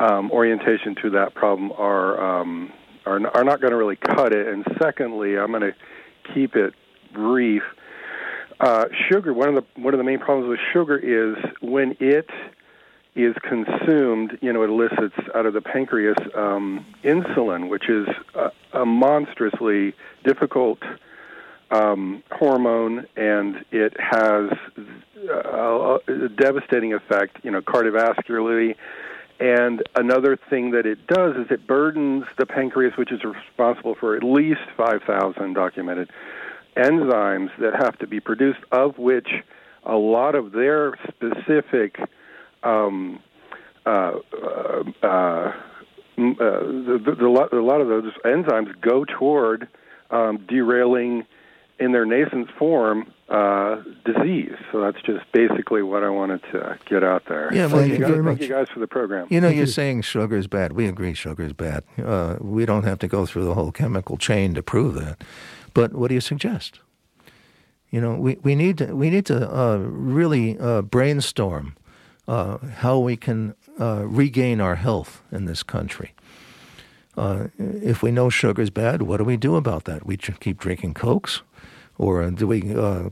um, 0.01 0.33
orientation 0.33 0.97
to 1.03 1.11
that 1.11 1.35
problem 1.35 1.71
are 1.73 2.41
um, 2.41 2.73
are, 3.07 3.25
are 3.37 3.45
not 3.45 3.61
going 3.61 3.71
to 3.71 3.77
really 3.77 3.97
cut 3.97 4.33
it. 4.33 4.49
And 4.49 4.65
secondly, 4.83 5.39
I'm 5.39 5.51
going 5.51 5.63
to 5.63 5.75
keep 6.35 6.57
it 6.57 6.75
brief. 7.13 7.63
Uh, 8.59 8.87
sugar. 9.11 9.33
One 9.33 9.49
of 9.49 9.55
the 9.57 9.81
one 9.81 9.95
of 9.95 9.99
the 9.99 10.05
main 10.05 10.19
problems 10.19 10.49
with 10.49 10.61
sugar 10.73 10.97
is 10.97 11.37
when 11.61 11.97
it 12.01 12.29
is 13.15 13.35
consumed, 13.43 14.37
you 14.41 14.53
know, 14.53 14.63
it 14.63 14.71
elicits 14.71 15.15
out 15.35 15.47
of 15.47 15.55
the 15.55 15.61
pancreas 15.61 16.17
um, 16.35 16.85
insulin, 17.05 17.69
which 17.69 17.89
is 17.89 18.09
a, 18.35 18.51
a 18.81 18.85
monstrously 18.85 19.95
difficult 20.25 20.81
um, 21.71 22.23
hormone, 22.31 23.07
and 23.17 23.65
it 23.71 23.97
has 23.99 24.51
a, 25.29 25.99
a 26.09 26.29
devastating 26.29 26.93
effect, 26.93 27.39
you 27.43 27.51
know, 27.51 27.61
cardiovascularly. 27.61 28.75
And 29.41 29.83
another 29.97 30.39
thing 30.51 30.73
that 30.73 30.87
it 30.87 31.07
does 31.07 31.37
is 31.37 31.47
it 31.51 31.67
burdens 31.67 32.25
the 32.39 32.47
pancreas, 32.47 32.97
which 32.97 33.13
is 33.13 33.21
responsible 33.25 33.95
for 33.99 34.17
at 34.17 34.23
least 34.23 34.61
5,000 34.77 35.55
documented 35.55 36.11
enzymes 36.77 37.51
that 37.61 37.75
have 37.75 37.99
to 37.99 38.07
be 38.07 38.21
produced, 38.21 38.61
of 38.73 38.99
which 38.99 39.29
a 39.85 39.97
lot 39.97 40.35
of 40.35 40.53
their 40.53 40.95
specific 41.09 41.99
um, 42.65 43.21
uh, 43.87 43.89
uh, 43.89 44.83
uh, 45.03 45.53
the, 46.17 47.01
the, 47.05 47.15
the, 47.19 47.27
a 47.27 47.61
lot 47.61 47.81
of 47.81 47.89
those 47.89 48.13
enzymes 48.25 48.81
go 48.81 49.05
toward 49.05 49.69
um, 50.11 50.45
derailing 50.49 51.25
in 51.81 51.93
their 51.93 52.07
nascent 52.07 52.49
form 52.57 53.13
uh, 53.29 53.83
disease. 54.05 54.53
So 54.71 54.81
that's 54.81 55.01
just 55.05 55.25
basically 55.33 55.83
what 55.83 56.05
I 56.05 56.09
wanted 56.09 56.41
to 56.53 56.79
get 56.87 57.03
out 57.03 57.25
there. 57.29 57.53
Yeah, 57.53 57.67
well, 57.67 57.79
thank 57.79 57.93
you, 57.93 57.99
guys, 57.99 58.09
very 58.09 58.25
thank 58.25 58.25
much. 58.25 58.41
you 58.43 58.49
guys 58.49 58.69
for 58.73 58.81
the 58.81 58.87
program. 58.87 59.27
You 59.29 59.41
know, 59.41 59.49
Thank 59.49 59.57
you're 59.57 59.67
you. 59.67 59.73
saying 59.73 60.03
sugar 60.03 60.37
is 60.37 60.47
bad. 60.47 60.73
We 60.73 60.87
agree 60.87 61.15
sugar 61.15 61.43
is 61.43 61.53
bad. 61.53 61.83
Uh, 62.03 62.37
we 62.41 62.65
don't 62.65 62.85
have 62.85 63.01
to 63.01 63.09
go 63.09 63.27
through 63.27 63.45
the 63.45 63.55
whole 63.55 63.73
chemical 63.73 64.17
chain 64.17 64.55
to 64.55 64.63
prove 64.63 64.95
that. 64.95 65.23
But 65.73 65.95
what 65.95 66.09
do 66.09 66.15
you 66.15 66.21
suggest? 66.21 66.79
You 67.91 68.01
know, 68.01 68.15
we, 68.15 68.39
we 68.43 68.55
need 68.55 68.79
to, 68.79 68.95
we 68.95 69.11
need 69.11 69.27
to 69.27 69.53
uh, 69.53 69.79
really 69.79 70.59
uh, 70.59 70.83
brainstorm 70.83 71.77
uh, 72.27 72.59
how 72.79 72.99
we 72.99 73.17
can 73.17 73.55
uh, 73.81 74.05
regain 74.07 74.61
our 74.61 74.77
health 74.77 75.23
in 75.31 75.45
this 75.45 75.63
country. 75.63 76.13
Uh, 77.17 77.49
if 77.59 78.03
we 78.03 78.11
know 78.11 78.29
sugar 78.29 78.63
is 78.63 78.71
bad, 78.71 79.03
what 79.03 79.19
do 79.19 79.25
we 79.25 79.37
do 79.37 79.57
about 79.57 79.85
that? 79.85 80.05
We 80.05 80.17
keep 80.17 80.59
drinking 80.59 80.95
cokes, 80.95 81.43
or 81.97 82.29
do 82.31 82.47
we 82.47 82.75
uh, 82.75 83.11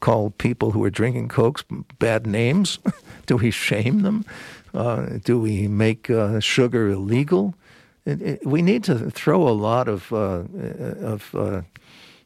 call 0.00 0.30
people 0.30 0.70
who 0.70 0.84
are 0.84 0.90
drinking 0.90 1.28
cokes 1.28 1.64
bad 1.98 2.26
names? 2.26 2.78
do 3.26 3.36
we 3.36 3.50
shame 3.50 4.02
them? 4.02 4.24
Uh, 4.72 5.18
do 5.24 5.40
we 5.40 5.66
make 5.66 6.08
uh, 6.08 6.38
sugar 6.40 6.88
illegal? 6.88 7.54
It, 8.04 8.22
it, 8.22 8.46
we 8.46 8.62
need 8.62 8.84
to 8.84 9.10
throw 9.10 9.48
a 9.48 9.50
lot 9.50 9.88
of 9.88 10.12
of 10.12 11.34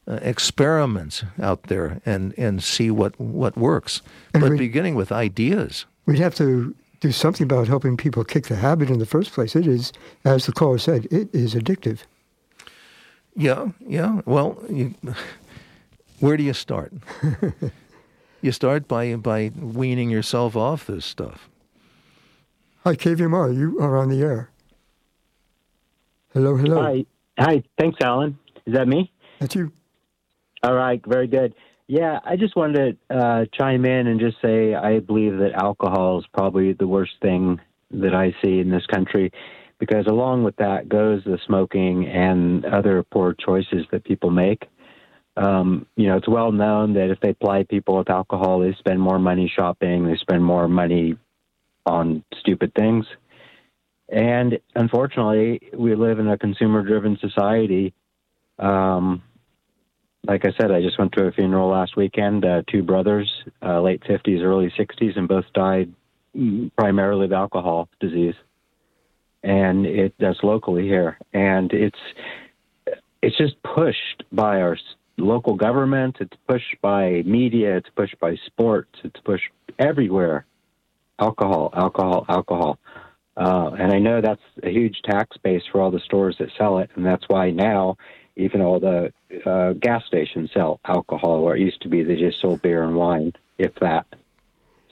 uh, 0.09 0.19
experiments 0.23 1.23
out 1.41 1.65
there 1.65 2.01
and, 2.07 2.35
and 2.39 2.63
see 2.63 2.91
what, 2.91 3.19
what 3.21 3.57
works. 3.57 4.01
And 4.33 4.43
but 4.43 4.57
beginning 4.57 4.95
with 4.95 5.13
ideas. 5.13 5.85
We'd 6.07 6.19
have 6.19 6.35
to 6.37 6.75
do 7.01 7.13
something 7.13 7.45
about 7.45 7.69
helping 7.69 7.97
people 7.97 8.25
kick 8.25 8.47
the 8.47 8.57
habit 8.57 8.91
in 8.91 8.99
the 8.99 9.07
first 9.07 9.33
place. 9.33 9.55
It 9.55 9.67
is, 9.67 9.93
as 10.25 10.47
the 10.47 10.53
caller 10.53 10.79
said, 10.79 11.07
it 11.11 11.33
is 11.35 11.55
addictive. 11.55 12.01
Yeah, 13.37 13.69
yeah. 13.87 14.23
Well, 14.25 14.63
you, 14.69 14.95
where 16.21 16.37
do 16.37 16.43
you 16.43 16.55
start? 16.55 16.93
you 18.43 18.51
start 18.53 18.89
by 18.89 19.15
by 19.15 19.53
weaning 19.57 20.11
yourself 20.11 20.57
off 20.57 20.87
this 20.87 21.05
stuff. 21.05 21.49
Hi, 22.85 22.97
KVMR, 22.97 23.57
you 23.57 23.79
are 23.81 23.97
on 23.97 24.09
the 24.09 24.23
air. 24.23 24.51
Hello, 26.33 26.57
hello. 26.57 26.83
Hi. 26.83 27.05
Hi. 27.39 27.63
Thanks, 27.79 27.99
Alan. 28.01 28.39
Is 28.67 28.75
that 28.75 28.89
me? 28.89 29.13
That's 29.39 29.55
you. 29.55 29.73
All 30.63 30.75
right. 30.75 31.01
Very 31.07 31.27
good. 31.27 31.55
Yeah, 31.87 32.21
I 32.25 32.37
just 32.37 32.55
wanted 32.55 32.99
to 33.09 33.17
uh, 33.17 33.45
chime 33.53 33.87
in 33.87 34.07
and 34.09 34.21
just 34.21 34.37
say 34.43 34.75
I 34.75 34.99
believe 34.99 35.39
that 35.39 35.53
alcohol 35.53 36.19
is 36.19 36.27
probably 36.35 36.75
the 36.75 36.87
worst 36.87 37.13
thing 37.23 37.61
that 37.91 38.15
I 38.15 38.35
see 38.43 38.59
in 38.59 38.71
this 38.71 38.85
country 38.87 39.33
because 39.79 40.07
along 40.07 40.45
with 40.45 40.57
that 40.57 40.89
goes 40.89 41.23
the 41.25 41.39
smoking 41.47 42.07
and 42.07 42.65
other 42.67 43.03
poor 43.05 43.33
choices 43.35 43.87
that 43.91 44.05
people 44.05 44.31
make. 44.31 44.69
Um, 45.37 45.87
you 45.97 46.09
know, 46.09 46.17
it's 46.17 46.29
well 46.29 46.51
known 46.51 46.95
that 46.95 47.11
if 47.11 47.21
they 47.21 47.33
ply 47.33 47.63
people 47.63 47.97
with 47.97 48.11
alcohol, 48.11 48.59
they 48.59 48.75
spend 48.75 49.01
more 49.01 49.21
money 49.21 49.51
shopping, 49.55 50.05
they 50.05 50.17
spend 50.17 50.45
more 50.45 50.67
money 50.67 51.17
on 51.87 52.25
stupid 52.41 52.75
things. 52.75 53.07
And 54.09 54.59
unfortunately, 54.75 55.71
we 55.73 55.95
live 55.95 56.19
in 56.19 56.29
a 56.29 56.37
consumer 56.37 56.83
driven 56.83 57.19
society. 57.19 57.95
Um, 58.59 59.23
like 60.29 60.45
I 60.45 60.53
said, 60.61 60.71
I 60.71 60.83
just 60.83 60.99
went 60.99 61.13
to 61.13 61.25
a 61.25 61.33
funeral 61.33 61.71
last 61.71 61.97
weekend. 61.97 62.45
Uh, 62.45 62.63
two 62.71 62.83
brothers, 62.83 63.33
uh, 63.63 63.81
late 63.81 64.03
50s, 64.03 64.43
early 64.43 64.71
60s, 64.79 65.17
and 65.17 65.27
both 65.27 65.47
died 65.55 65.93
primarily 66.77 67.25
of 67.25 67.33
alcohol 67.33 67.89
disease. 67.99 68.35
And 69.43 69.87
it 69.87 70.15
that's 70.19 70.43
locally 70.43 70.83
here, 70.83 71.17
and 71.33 71.73
it's 71.73 71.99
it's 73.23 73.37
just 73.39 73.55
pushed 73.63 74.25
by 74.33 74.61
our 74.61 74.77
local 75.17 75.55
government. 75.55 76.17
It's 76.21 76.37
pushed 76.47 76.77
by 76.83 77.23
media. 77.25 77.77
It's 77.77 77.89
pushed 77.97 78.19
by 78.19 78.37
sports. 78.47 78.91
It's 79.05 79.21
pushed 79.21 79.49
everywhere. 79.79 80.45
Alcohol, 81.21 81.71
alcohol, 81.75 82.27
alcohol. 82.29 82.79
Uh, 83.37 83.71
and 83.79 83.93
I 83.93 84.01
know 84.01 84.21
that's 84.21 84.43
a 84.65 84.71
huge 84.71 85.01
tax 85.05 85.37
base 85.45 85.63
for 85.71 85.81
all 85.81 85.93
the 85.93 86.01
stores 86.01 86.37
that 86.41 86.49
sell 86.59 86.79
it, 86.79 86.91
and 86.97 87.07
that's 87.07 87.25
why 87.29 87.51
now 87.53 87.97
even 88.39 88.63
all 88.63 88.81
the 88.81 89.13
uh, 89.45 89.73
gas 89.75 90.05
stations 90.07 90.51
sell 90.53 90.81
alcohol, 90.85 91.43
where 91.43 91.57
it 91.57 91.61
used 91.61 91.83
to 91.83 91.89
be 91.89 92.03
they 92.03 92.17
just 92.17 92.41
sold 92.41 92.63
beer 92.63 92.83
and 92.83 92.97
wine, 92.97 93.35
if 93.59 93.75
that. 93.77 94.07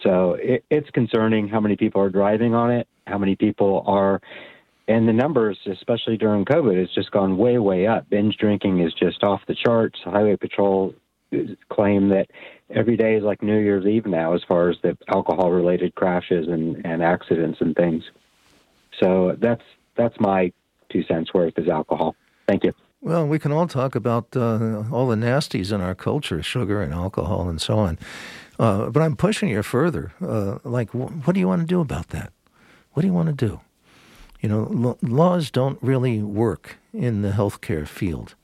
So 0.03 0.35
it, 0.35 0.65
it's 0.69 0.91
concerning 0.91 1.49
how 1.49 1.61
many 1.61 1.77
people 1.77 2.03
are 2.03 2.11
driving 2.11 2.55
on 2.55 2.71
it, 2.71 2.87
how 3.07 3.19
many 3.19 3.37
people 3.37 3.83
are, 3.87 4.21
and 4.89 5.09
the 5.09 5.13
numbers, 5.13 5.59
especially 5.67 6.17
during 6.17 6.45
COVID, 6.45 6.79
has 6.79 6.91
just 6.91 7.11
gone 7.11 7.39
way, 7.39 7.59
way 7.59 7.87
up. 7.87 8.09
Binge 8.09 8.37
drinking 8.37 8.81
is 8.81 8.93
just 8.93 9.25
off 9.25 9.41
the 9.47 9.55
charts. 9.55 10.01
Highway 10.05 10.37
Patrol 10.37 10.95
claim 11.69 12.11
that 12.11 12.31
every 12.71 12.97
day 12.97 13.17
is 13.17 13.25
like 13.25 13.43
New 13.43 13.59
Year's 13.59 13.85
Eve 13.85 14.07
now, 14.07 14.35
as 14.35 14.45
far 14.45 14.69
as 14.71 14.77
the 14.83 14.97
alcohol-related 15.09 15.95
crashes 15.95 16.47
and, 16.47 16.85
and 16.87 17.03
accidents 17.03 17.61
and 17.61 17.75
things. 17.75 18.05
So 19.01 19.37
that's 19.39 19.65
that's 19.97 20.19
my 20.21 20.53
two 20.89 21.03
cents 21.03 21.35
worth 21.35 21.59
is 21.59 21.69
alcohol. 21.69 22.15
Thank 22.47 22.65
you. 22.65 22.73
Well, 23.07 23.25
we 23.25 23.39
can 23.39 23.53
all 23.53 23.69
talk 23.69 23.95
about 23.95 24.37
uh, 24.37 24.83
all 24.91 25.07
the 25.07 25.15
nasties 25.15 25.71
in 25.71 25.81
our 25.81 25.95
culture, 25.95 26.43
sugar 26.43 26.83
and 26.83 26.93
alcohol 26.93 27.49
and 27.49 27.61
so 27.61 27.79
on. 27.79 28.01
Uh, 28.59 28.91
but 28.91 29.01
I'm 29.01 29.15
pushing 29.15 29.49
you 29.49 29.63
further. 29.63 30.13
Uh, 30.21 30.59
like, 30.65 30.91
wh- 30.91 31.25
what 31.25 31.35
do 31.35 31.39
you 31.39 31.47
want 31.47 31.61
to 31.61 31.69
do 31.69 31.81
about 31.81 32.09
that? 32.09 32.33
What 32.95 33.03
do 33.03 33.07
you 33.07 33.15
want 33.15 33.29
to 33.29 33.47
do? 33.47 33.61
You 34.41 34.49
know, 34.49 34.67
lo- 34.73 34.99
laws 35.03 35.53
don't 35.53 35.81
really 35.81 36.21
work 36.21 36.79
in 36.93 37.23
the 37.23 37.31
healthcare 37.31 37.87
field. 37.87 38.35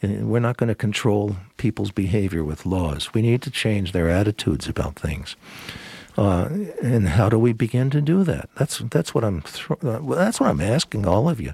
And 0.00 0.30
We're 0.30 0.40
not 0.40 0.56
going 0.56 0.68
to 0.68 0.74
control 0.74 1.36
people's 1.58 1.90
behavior 1.90 2.42
with 2.42 2.64
laws. 2.64 3.12
We 3.12 3.20
need 3.20 3.42
to 3.42 3.50
change 3.50 3.92
their 3.92 4.08
attitudes 4.08 4.66
about 4.66 4.98
things. 4.98 5.36
Uh, 6.16 6.48
and 6.82 7.08
how 7.08 7.28
do 7.28 7.38
we 7.38 7.52
begin 7.52 7.90
to 7.90 8.00
do 8.00 8.24
that? 8.24 8.48
That's 8.56 8.78
that's 8.78 9.14
what 9.14 9.24
I'm 9.24 9.42
thro- 9.42 9.76
uh, 9.82 10.14
that's 10.14 10.40
what 10.40 10.48
I'm 10.48 10.62
asking 10.62 11.06
all 11.06 11.28
of 11.28 11.38
you. 11.38 11.52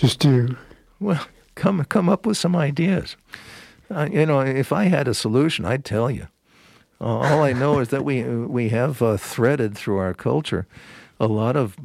Just 0.00 0.18
do. 0.18 0.56
Well, 0.98 1.26
come 1.56 1.84
come 1.84 2.08
up 2.08 2.24
with 2.24 2.38
some 2.38 2.56
ideas. 2.56 3.16
Uh, 3.90 4.08
you 4.10 4.24
know, 4.24 4.40
if 4.40 4.72
I 4.72 4.84
had 4.84 5.06
a 5.06 5.12
solution, 5.12 5.66
I'd 5.66 5.84
tell 5.84 6.10
you. 6.10 6.26
Uh, 7.02 7.18
all 7.18 7.42
I 7.42 7.52
know 7.52 7.80
is 7.80 7.88
that 7.88 8.02
we 8.02 8.22
we 8.22 8.70
have 8.70 9.02
uh, 9.02 9.18
threaded 9.18 9.76
through 9.76 9.98
our 9.98 10.14
culture 10.14 10.66
a 11.18 11.26
lot 11.26 11.54
of 11.54 11.76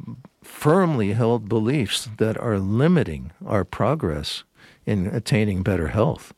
firmly 0.42 1.12
held 1.12 1.46
beliefs 1.46 2.08
that 2.16 2.38
are 2.38 2.58
limiting 2.58 3.32
our 3.44 3.64
progress 3.64 4.44
in 4.86 5.08
attaining 5.08 5.62
better 5.62 5.88
health. 5.88 6.32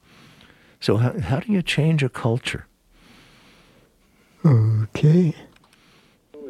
So 0.80 0.96
how, 0.96 1.20
how 1.20 1.38
do 1.38 1.52
you 1.52 1.62
change 1.62 2.02
a 2.02 2.08
culture? 2.08 2.66
Okay. 4.44 5.32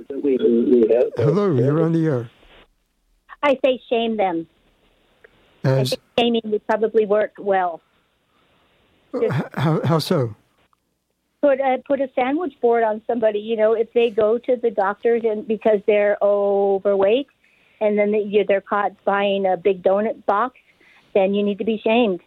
Hello, 0.08 1.52
you're 1.54 1.82
on 1.82 1.92
the 1.92 2.06
air. 2.06 2.30
I 3.42 3.58
say 3.62 3.78
shame 3.90 4.16
them. 4.16 4.46
As 5.68 5.94
shaming 6.18 6.42
would 6.44 6.66
probably 6.66 7.06
work 7.06 7.32
well. 7.38 7.80
Uh, 9.14 9.42
how, 9.54 9.80
how 9.84 9.98
so? 9.98 10.34
Put 11.40 11.60
a, 11.60 11.82
put 11.86 12.00
a 12.00 12.08
sandwich 12.14 12.54
board 12.60 12.82
on 12.82 13.00
somebody. 13.06 13.38
You 13.38 13.56
know, 13.56 13.72
if 13.74 13.92
they 13.92 14.10
go 14.10 14.38
to 14.38 14.56
the 14.56 14.70
doctors 14.70 15.22
and 15.24 15.46
because 15.46 15.80
they're 15.86 16.18
overweight, 16.20 17.28
and 17.80 17.96
then 17.96 18.10
they, 18.10 18.44
they're 18.48 18.60
caught 18.60 18.92
buying 19.04 19.46
a 19.46 19.56
big 19.56 19.82
donut 19.82 20.26
box, 20.26 20.58
then 21.14 21.34
you 21.34 21.44
need 21.44 21.58
to 21.58 21.64
be 21.64 21.80
shamed 21.82 22.20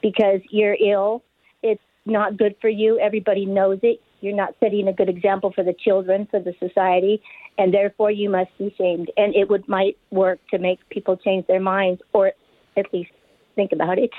because 0.00 0.40
you're 0.50 0.76
ill. 0.80 1.24
It's 1.62 1.82
not 2.06 2.36
good 2.36 2.54
for 2.60 2.68
you. 2.68 2.98
Everybody 2.98 3.44
knows 3.44 3.80
it. 3.82 4.00
You're 4.20 4.36
not 4.36 4.54
setting 4.60 4.88
a 4.88 4.92
good 4.92 5.08
example 5.08 5.52
for 5.52 5.64
the 5.64 5.74
children, 5.74 6.26
for 6.30 6.40
the 6.40 6.54
society, 6.58 7.22
and 7.56 7.74
therefore 7.74 8.10
you 8.10 8.30
must 8.30 8.56
be 8.58 8.74
shamed. 8.78 9.10
And 9.16 9.34
it 9.34 9.48
would 9.48 9.68
might 9.68 9.96
work 10.10 10.38
to 10.50 10.58
make 10.58 10.78
people 10.90 11.16
change 11.16 11.46
their 11.46 11.60
minds, 11.60 12.00
or 12.12 12.32
at 12.78 12.92
least 12.92 13.10
think 13.54 13.72
about 13.72 13.98
it. 13.98 14.12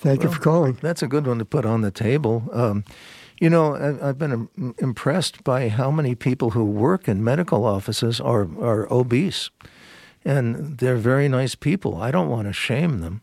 Thank 0.00 0.20
well, 0.20 0.28
you 0.28 0.34
for 0.34 0.42
calling. 0.42 0.78
That's 0.80 1.02
a 1.02 1.06
good 1.06 1.26
one 1.26 1.38
to 1.38 1.44
put 1.44 1.64
on 1.64 1.82
the 1.82 1.90
table. 1.90 2.48
Um, 2.52 2.84
you 3.38 3.48
know, 3.48 3.74
I've 4.02 4.18
been 4.18 4.48
impressed 4.78 5.42
by 5.44 5.68
how 5.70 5.90
many 5.90 6.14
people 6.14 6.50
who 6.50 6.64
work 6.64 7.08
in 7.08 7.24
medical 7.24 7.64
offices 7.64 8.20
are, 8.20 8.42
are 8.60 8.90
obese. 8.92 9.50
And 10.24 10.76
they're 10.78 10.96
very 10.96 11.28
nice 11.28 11.54
people. 11.54 11.96
I 11.96 12.10
don't 12.10 12.28
want 12.28 12.48
to 12.48 12.52
shame 12.52 13.00
them. 13.00 13.22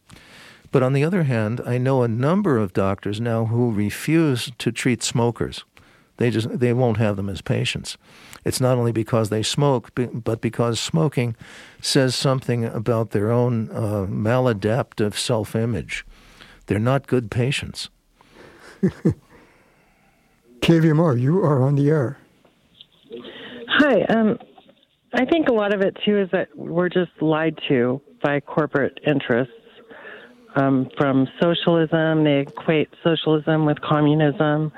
But 0.71 0.83
on 0.83 0.93
the 0.93 1.03
other 1.03 1.23
hand, 1.23 1.61
I 1.65 1.77
know 1.77 2.01
a 2.01 2.07
number 2.07 2.57
of 2.57 2.73
doctors 2.73 3.21
now 3.21 3.45
who 3.45 3.71
refuse 3.71 4.51
to 4.57 4.71
treat 4.71 5.03
smokers. 5.03 5.63
They 6.17 6.29
just 6.31 6.59
they 6.59 6.73
won't 6.73 6.97
have 6.97 7.15
them 7.15 7.29
as 7.29 7.41
patients. 7.41 7.97
It's 8.43 8.59
not 8.59 8.77
only 8.77 8.91
because 8.91 9.29
they 9.29 9.43
smoke, 9.43 9.91
but 9.95 10.41
because 10.41 10.79
smoking 10.79 11.35
says 11.81 12.15
something 12.15 12.65
about 12.65 13.11
their 13.11 13.31
own 13.31 13.69
uh, 13.71 14.07
maladaptive 14.09 15.15
self-image. 15.15 16.05
They're 16.65 16.79
not 16.79 17.07
good 17.07 17.31
patients. 17.31 17.89
KVMR, 20.61 21.19
you 21.19 21.39
are 21.39 21.61
on 21.63 21.75
the 21.75 21.89
air. 21.89 22.17
Hi. 23.69 24.01
Um, 24.03 24.37
I 25.13 25.25
think 25.25 25.47
a 25.47 25.53
lot 25.53 25.73
of 25.73 25.81
it 25.81 25.97
too 26.05 26.19
is 26.19 26.29
that 26.31 26.49
we're 26.55 26.89
just 26.89 27.11
lied 27.21 27.57
to 27.69 28.01
by 28.23 28.39
corporate 28.39 28.99
interests. 29.05 29.53
Um, 30.55 30.89
from 30.97 31.27
socialism, 31.39 32.23
they 32.23 32.39
equate 32.39 32.89
socialism 33.03 33.65
with 33.65 33.79
communism. 33.81 34.71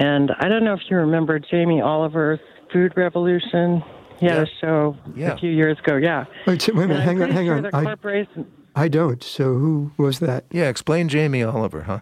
And 0.00 0.30
I 0.40 0.48
don't 0.48 0.64
know 0.64 0.72
if 0.72 0.80
you 0.88 0.96
remember 0.96 1.38
Jamie 1.38 1.82
Oliver's 1.82 2.40
Food 2.72 2.94
Revolution. 2.96 3.84
He 4.18 4.26
had 4.26 4.36
yeah. 4.36 4.42
a 4.42 4.46
show 4.58 4.96
yeah. 5.14 5.32
a 5.32 5.36
few 5.36 5.50
years 5.50 5.78
ago. 5.78 5.96
Yeah. 5.96 6.24
Wait, 6.46 6.66
wait 6.68 6.84
a 6.84 6.88
minute. 6.88 7.02
Hang 7.02 7.22
on. 7.22 7.30
Hang 7.30 7.46
sure 7.46 7.66
on. 7.74 7.86
I, 7.86 8.26
I 8.74 8.88
don't. 8.88 9.22
So 9.22 9.58
who 9.58 9.92
was 9.98 10.20
that? 10.20 10.46
Yeah. 10.50 10.70
Explain 10.70 11.10
Jamie 11.10 11.42
Oliver, 11.42 11.82
huh? 11.82 12.00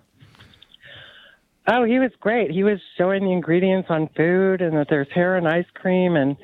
Oh, 1.67 1.83
he 1.83 1.99
was 1.99 2.13
great. 2.21 2.53
He 2.53 2.63
was 2.63 2.79
showing 2.97 3.25
the 3.25 3.33
ingredients 3.33 3.89
on 3.91 4.09
food 4.17 4.63
and 4.63 4.77
that 4.77 4.87
there's 4.89 5.09
hair 5.13 5.37
and 5.37 5.49
ice 5.49 5.67
cream. 5.75 6.15
And 6.15 6.37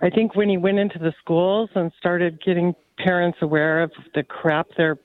I 0.00 0.08
think 0.08 0.34
when 0.34 0.48
he 0.48 0.56
went 0.56 0.78
into 0.78 0.98
the 0.98 1.12
schools 1.20 1.68
and 1.74 1.92
started 1.98 2.42
getting 2.42 2.74
parents 2.96 3.38
aware 3.42 3.82
of 3.82 3.92
the 4.14 4.22
crap 4.22 4.68
their 4.78 4.98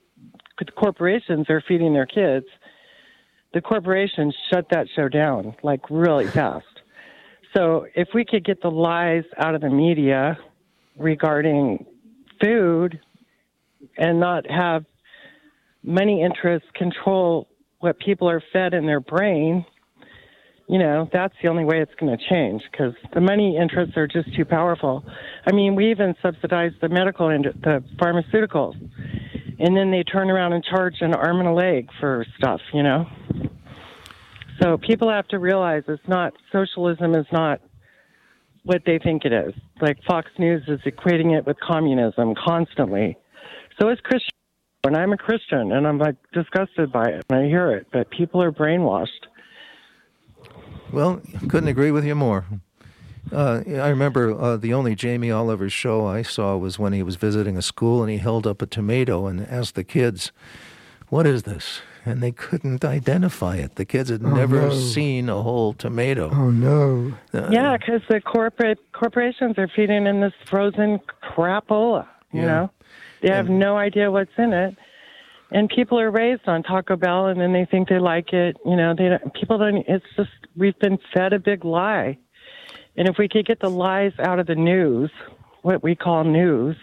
the 0.58 0.72
corporations 0.72 1.50
are 1.50 1.62
feeding 1.68 1.94
their 1.94 2.08
kids, 2.08 2.46
the 3.58 3.62
corporations 3.62 4.36
shut 4.54 4.68
that 4.70 4.86
show 4.96 5.10
down 5.10 5.56
like 5.64 5.82
really 5.90 6.28
fast. 6.28 6.64
So 7.56 7.88
if 7.96 8.10
we 8.14 8.24
could 8.24 8.46
get 8.46 8.62
the 8.62 8.70
lies 8.70 9.24
out 9.40 9.56
of 9.56 9.62
the 9.62 9.70
media 9.70 10.38
regarding 10.96 11.84
food 12.40 13.00
and 13.98 14.20
not 14.20 14.48
have 14.48 14.86
money 15.82 16.24
interests 16.24 16.68
control 16.76 17.48
what 17.80 17.98
people 17.98 18.30
are 18.30 18.44
fed 18.54 18.76
in 18.76 18.86
their 18.86 19.00
brain, 19.00 19.66
you 20.70 20.78
know, 20.78 21.10
that's 21.12 21.34
the 21.42 21.50
only 21.50 21.66
way 21.66 21.82
it's 21.82 21.96
going 22.00 22.16
to 22.16 22.24
change 22.30 22.62
because 22.72 22.94
the 23.16 23.22
money 23.22 23.58
interests 23.58 23.98
are 23.98 24.08
just 24.08 24.36
too 24.36 24.46
powerful. 24.46 25.04
I 25.48 25.52
mean, 25.52 25.74
we 25.74 25.90
even 25.90 26.14
subsidize 26.22 26.74
the 26.80 26.90
medical 26.90 27.30
and 27.30 27.46
the 27.46 27.84
pharmaceuticals, 28.00 28.76
and 29.60 29.76
then 29.76 29.90
they 29.90 30.04
turn 30.04 30.30
around 30.30 30.54
and 30.54 30.64
charge 30.64 30.98
an 31.02 31.16
arm 31.16 31.40
and 31.40 31.50
a 31.50 31.54
leg 31.54 31.90
for 32.00 32.24
stuff, 32.38 32.62
you 32.72 32.84
know. 32.84 33.08
So 34.62 34.78
people 34.78 35.10
have 35.10 35.28
to 35.30 35.40
realize 35.40 35.84
it's 35.88 36.02
not 36.08 36.34
socialism 36.52 37.16
is 37.16 37.26
not 37.32 37.62
what 38.64 38.82
they 38.86 39.00
think 39.00 39.24
it 39.24 39.32
is. 39.32 39.54
Like 39.82 39.98
Fox 40.08 40.30
News 40.38 40.64
is 40.68 40.80
equating 40.82 41.38
it 41.38 41.46
with 41.46 41.58
communism 41.60 42.34
constantly. 42.36 43.18
So 43.80 43.90
is 43.90 44.00
Christian 44.04 44.32
and 44.88 44.96
I'm 44.96 45.12
a 45.12 45.18
Christian, 45.18 45.74
and 45.74 45.86
I'm 45.86 45.98
like 45.98 46.16
disgusted 46.34 46.92
by 46.92 47.04
it, 47.04 47.26
and 47.30 47.40
I 47.40 47.46
hear 47.46 47.72
it. 47.72 47.88
But 47.92 48.10
people 48.10 48.42
are 48.42 48.52
brainwashed. 48.52 49.28
Well, 50.94 51.22
couldn't 51.50 51.68
agree 51.68 51.92
with 51.92 52.06
you 52.06 52.16
more. 52.16 52.46
Uh, 53.32 53.64
I 53.68 53.90
remember 53.90 54.40
uh, 54.40 54.56
the 54.56 54.74
only 54.74 54.96
Jamie 54.96 55.32
Oliver 55.32 55.70
show 55.70 56.06
I 56.06 56.22
saw 56.22 56.56
was 56.56 56.80
when 56.80 56.94
he 56.94 57.04
was 57.04 57.18
visiting 57.18 57.58
a 57.58 57.62
school 57.62 58.02
and 58.02 58.10
he 58.10 58.20
held 58.20 58.48
up 58.48 58.62
a 58.62 58.66
tomato 58.66 59.28
and 59.28 59.42
asked 59.42 59.76
the 59.76 59.84
kids, 59.84 60.32
"What 61.10 61.28
is 61.28 61.44
this?" 61.44 61.82
And 62.06 62.24
they 62.24 62.32
couldn't 62.32 62.86
identify 62.86 63.58
it. 63.58 63.76
The 63.76 63.86
kids 63.86 64.10
had 64.10 64.24
oh, 64.24 64.30
never 64.30 64.62
no. 64.62 64.74
seen 64.74 65.30
a 65.30 65.42
whole 65.42 65.74
tomato. 65.74 66.30
Oh 66.32 66.50
no! 66.50 67.14
Uh, 67.34 67.50
yeah, 67.52 67.78
because 67.78 68.02
the 68.10 68.22
corporate 68.22 68.80
corporations 68.94 69.58
are 69.58 69.68
feeding 69.76 70.06
in 70.08 70.22
this 70.22 70.34
frozen 70.46 71.00
crapola. 71.22 72.08
You 72.32 72.42
yeah. 72.42 72.46
know, 72.48 72.72
they 73.22 73.30
have 73.30 73.48
and, 73.48 73.60
no 73.60 73.78
idea 73.78 74.12
what's 74.12 74.32
in 74.38 74.54
it. 74.54 74.76
And 75.50 75.70
people 75.70 75.98
are 76.00 76.12
raised 76.12 76.48
on 76.48 76.62
Taco 76.64 76.98
Bell, 76.98 77.28
and 77.28 77.40
then 77.40 77.54
they 77.54 77.66
think 77.66 77.88
they 77.88 78.00
like 78.00 78.34
it. 78.34 78.58
You 78.66 78.76
know, 78.76 78.94
they 78.98 79.10
don't, 79.10 79.34
people 79.34 79.58
don't. 79.58 79.78
It's 79.88 80.06
just 80.16 80.30
we've 80.56 80.78
been 80.80 81.00
fed 81.14 81.34
a 81.34 81.40
big 81.40 81.64
lie. 81.64 82.18
And 82.98 83.08
if 83.08 83.18
we 83.18 83.30
could 83.30 83.46
get 83.46 83.60
the 83.60 83.70
lies 83.70 84.14
out 84.20 84.40
of 84.40 84.48
the 84.48 84.56
news, 84.56 85.12
what 85.62 85.84
we 85.84 85.96
call 85.96 86.24
news, 86.24 86.76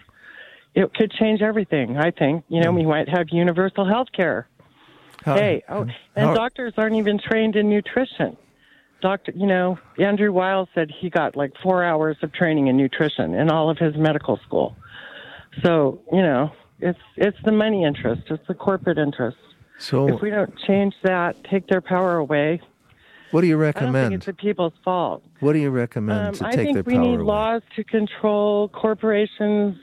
it 0.75 0.93
could 0.93 1.11
change 1.11 1.41
everything. 1.41 1.97
I 1.97 2.11
think. 2.11 2.43
You 2.49 2.61
know, 2.61 2.71
we 2.71 2.85
might 2.85 3.09
have 3.09 3.27
universal 3.31 3.85
health 3.85 4.09
care. 4.15 4.47
Hey, 5.23 5.63
oh, 5.69 5.87
and 6.15 6.27
how, 6.27 6.33
doctors 6.35 6.73
aren't 6.77 6.95
even 6.97 7.19
trained 7.19 7.55
in 7.55 7.67
nutrition. 7.67 8.37
Doctor, 9.01 9.33
you 9.35 9.47
know, 9.47 9.79
Andrew 9.97 10.31
Weil 10.31 10.69
said 10.75 10.91
he 10.99 11.09
got 11.09 11.35
like 11.35 11.51
four 11.63 11.83
hours 11.83 12.17
of 12.21 12.31
training 12.33 12.67
in 12.67 12.77
nutrition 12.77 13.33
in 13.33 13.49
all 13.49 13.69
of 13.69 13.77
his 13.77 13.95
medical 13.95 14.37
school. 14.45 14.75
So, 15.63 16.01
you 16.11 16.21
know, 16.21 16.51
it's 16.79 16.99
it's 17.15 17.37
the 17.43 17.51
money 17.51 17.83
interest, 17.83 18.23
it's 18.29 18.45
the 18.47 18.53
corporate 18.53 18.97
interest. 18.97 19.37
So 19.79 20.07
if 20.07 20.21
we 20.21 20.29
don't 20.29 20.53
change 20.67 20.93
that, 21.03 21.43
take 21.49 21.67
their 21.67 21.81
power 21.81 22.17
away. 22.17 22.61
What 23.31 23.41
do 23.41 23.47
you 23.47 23.57
recommend? 23.57 23.97
I 23.97 24.01
don't 24.01 24.09
think 24.09 24.17
it's 24.19 24.25
the 24.27 24.33
people's 24.33 24.73
fault. 24.83 25.23
What 25.39 25.53
do 25.53 25.59
you 25.59 25.69
recommend 25.69 26.27
um, 26.27 26.33
to 26.51 26.55
take 26.55 26.73
their 26.73 26.83
power 26.83 26.93
away? 26.93 26.99
I 26.99 27.03
think 27.03 27.03
we 27.03 27.17
need 27.17 27.19
laws 27.19 27.61
to 27.75 27.83
control 27.83 28.69
corporations' 28.69 29.77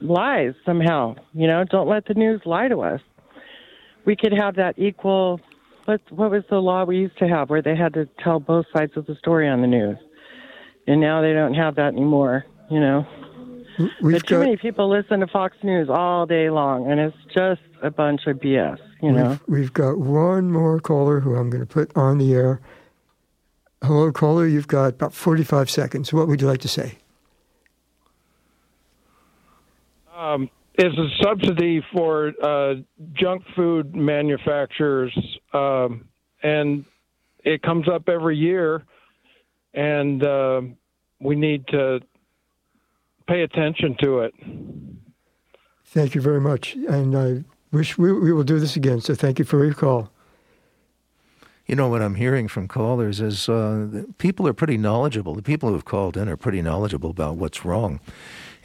lies 0.00 0.54
somehow. 0.64 1.16
You 1.32 1.46
know, 1.46 1.64
don't 1.64 1.88
let 1.88 2.06
the 2.06 2.14
news 2.14 2.40
lie 2.44 2.68
to 2.68 2.80
us. 2.80 3.00
We 4.04 4.16
could 4.16 4.32
have 4.32 4.56
that 4.56 4.78
equal. 4.78 5.40
What 5.84 6.00
what 6.10 6.30
was 6.30 6.44
the 6.50 6.58
law 6.58 6.84
we 6.84 6.98
used 6.98 7.18
to 7.18 7.28
have 7.28 7.50
where 7.50 7.62
they 7.62 7.76
had 7.76 7.94
to 7.94 8.08
tell 8.22 8.40
both 8.40 8.66
sides 8.74 8.92
of 8.96 9.06
the 9.06 9.14
story 9.16 9.48
on 9.48 9.60
the 9.60 9.66
news, 9.66 9.98
and 10.86 11.00
now 11.00 11.20
they 11.22 11.32
don't 11.32 11.54
have 11.54 11.76
that 11.76 11.92
anymore. 11.94 12.44
You 12.70 12.80
know. 12.80 13.06
We've 14.02 14.16
but 14.16 14.26
too 14.26 14.34
got, 14.34 14.40
many 14.40 14.56
people 14.56 14.90
listen 14.90 15.20
to 15.20 15.26
Fox 15.26 15.56
News 15.62 15.88
all 15.88 16.26
day 16.26 16.50
long, 16.50 16.90
and 16.90 17.00
it's 17.00 17.16
just 17.34 17.62
a 17.82 17.90
bunch 17.90 18.26
of 18.26 18.36
BS. 18.36 18.78
You 19.02 19.12
know. 19.12 19.38
We've, 19.46 19.60
we've 19.60 19.72
got 19.72 19.98
one 19.98 20.50
more 20.50 20.80
caller 20.80 21.20
who 21.20 21.34
I'm 21.34 21.48
going 21.48 21.62
to 21.62 21.72
put 21.72 21.96
on 21.96 22.18
the 22.18 22.34
air. 22.34 22.60
Hello, 23.82 24.12
caller. 24.12 24.46
You've 24.46 24.68
got 24.68 24.94
about 24.94 25.14
45 25.14 25.70
seconds. 25.70 26.12
What 26.12 26.28
would 26.28 26.42
you 26.42 26.46
like 26.46 26.60
to 26.60 26.68
say? 26.68 26.98
Um, 30.20 30.50
is 30.78 30.92
a 30.98 31.08
subsidy 31.22 31.82
for 31.92 32.32
uh, 32.42 32.74
junk 33.14 33.42
food 33.56 33.94
manufacturers, 33.94 35.16
um, 35.52 36.08
and 36.42 36.84
it 37.44 37.62
comes 37.62 37.88
up 37.88 38.08
every 38.08 38.36
year, 38.36 38.82
and 39.74 40.22
uh, 40.22 40.60
we 41.20 41.36
need 41.36 41.66
to 41.68 42.00
pay 43.26 43.42
attention 43.42 43.96
to 44.00 44.20
it. 44.20 44.34
Thank 45.86 46.14
you 46.14 46.20
very 46.20 46.40
much. 46.40 46.74
And 46.74 47.16
I 47.16 47.44
wish 47.72 47.96
we, 47.96 48.12
we 48.12 48.32
will 48.32 48.44
do 48.44 48.60
this 48.60 48.76
again. 48.76 49.00
So 49.00 49.14
thank 49.14 49.38
you 49.38 49.44
for 49.44 49.64
your 49.64 49.74
call. 49.74 50.10
You 51.70 51.76
know, 51.76 51.86
what 51.86 52.02
I'm 52.02 52.16
hearing 52.16 52.48
from 52.48 52.66
callers 52.66 53.20
is 53.20 53.48
uh, 53.48 54.02
people 54.18 54.48
are 54.48 54.52
pretty 54.52 54.76
knowledgeable. 54.76 55.36
The 55.36 55.40
people 55.40 55.68
who 55.68 55.76
have 55.76 55.84
called 55.84 56.16
in 56.16 56.28
are 56.28 56.36
pretty 56.36 56.62
knowledgeable 56.62 57.10
about 57.10 57.36
what's 57.36 57.64
wrong. 57.64 58.00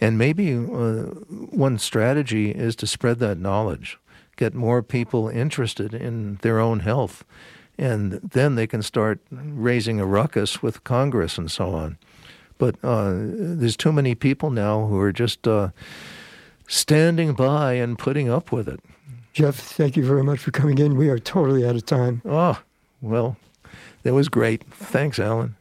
And 0.02 0.18
maybe 0.18 0.56
uh, 0.56 1.12
one 1.52 1.78
strategy 1.78 2.50
is 2.50 2.76
to 2.78 2.88
spread 2.88 3.20
that 3.20 3.38
knowledge, 3.38 4.00
get 4.38 4.56
more 4.56 4.82
people 4.82 5.30
interested 5.30 5.94
in 5.94 6.40
their 6.42 6.60
own 6.60 6.80
health, 6.80 7.24
and 7.78 8.14
then 8.14 8.56
they 8.56 8.66
can 8.66 8.82
start 8.82 9.20
raising 9.30 10.00
a 10.00 10.06
ruckus 10.08 10.64
with 10.64 10.84
Congress 10.84 11.38
and 11.38 11.52
so 11.52 11.76
on. 11.76 12.00
But 12.58 12.76
uh, 12.84 13.14
there's 13.14 13.78
too 13.78 13.92
many 13.92 14.16
people 14.16 14.50
now 14.50 14.88
who 14.88 15.00
are 15.00 15.12
just 15.12 15.48
uh, 15.48 15.70
standing 16.68 17.34
by 17.36 17.74
and 17.74 18.00
putting 18.00 18.32
up 18.32 18.52
with 18.52 18.68
it. 18.68 18.80
Jeff, 19.32 19.58
thank 19.58 19.96
you 19.96 20.04
very 20.04 20.24
much 20.24 20.40
for 20.40 20.50
coming 20.50 20.80
in. 20.80 20.98
We 20.98 21.10
are 21.10 21.20
totally 21.20 21.68
out 21.68 21.76
of 21.76 21.86
time. 21.86 22.24
Oh, 22.26 22.60
well, 23.02 23.38
that 24.04 24.14
was 24.14 24.30
great. 24.30 24.64
Thanks, 24.72 25.20
Alan. 25.20 25.56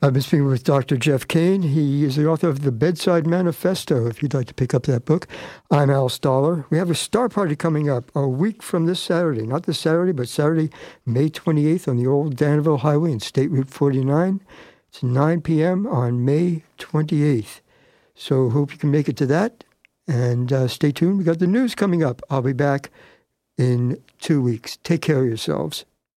I've 0.00 0.12
been 0.12 0.22
speaking 0.22 0.46
with 0.46 0.62
Dr. 0.62 0.96
Jeff 0.96 1.26
Kane. 1.26 1.62
He 1.62 2.04
is 2.04 2.14
the 2.14 2.28
author 2.28 2.48
of 2.48 2.62
The 2.62 2.70
Bedside 2.70 3.26
Manifesto, 3.26 4.06
if 4.06 4.22
you'd 4.22 4.32
like 4.32 4.46
to 4.46 4.54
pick 4.54 4.72
up 4.72 4.84
that 4.84 5.04
book. 5.04 5.26
I'm 5.72 5.90
Al 5.90 6.08
Stahler. 6.08 6.66
We 6.70 6.78
have 6.78 6.88
a 6.88 6.94
star 6.94 7.28
party 7.28 7.56
coming 7.56 7.90
up 7.90 8.14
a 8.14 8.28
week 8.28 8.62
from 8.62 8.86
this 8.86 9.00
Saturday. 9.00 9.44
Not 9.44 9.64
this 9.64 9.80
Saturday, 9.80 10.12
but 10.12 10.28
Saturday, 10.28 10.70
May 11.04 11.28
28th 11.28 11.88
on 11.88 11.96
the 11.96 12.06
old 12.06 12.36
Downieville 12.36 12.78
Highway 12.78 13.10
in 13.10 13.18
State 13.18 13.50
Route 13.50 13.70
49. 13.70 14.40
It's 14.88 15.02
9 15.02 15.40
p.m. 15.40 15.84
on 15.88 16.24
May 16.24 16.62
28th. 16.78 17.60
So 18.14 18.50
hope 18.50 18.70
you 18.70 18.78
can 18.78 18.92
make 18.92 19.08
it 19.08 19.16
to 19.16 19.26
that. 19.26 19.64
And 20.06 20.52
uh, 20.52 20.68
stay 20.68 20.92
tuned. 20.92 21.18
We 21.18 21.24
got 21.24 21.40
the 21.40 21.48
news 21.48 21.74
coming 21.74 22.04
up. 22.04 22.22
I'll 22.30 22.40
be 22.40 22.52
back 22.52 22.90
in 23.56 24.00
two 24.20 24.40
weeks. 24.40 24.76
Take 24.84 25.02
care 25.02 25.22
of 25.22 25.26
yourselves. 25.26 25.84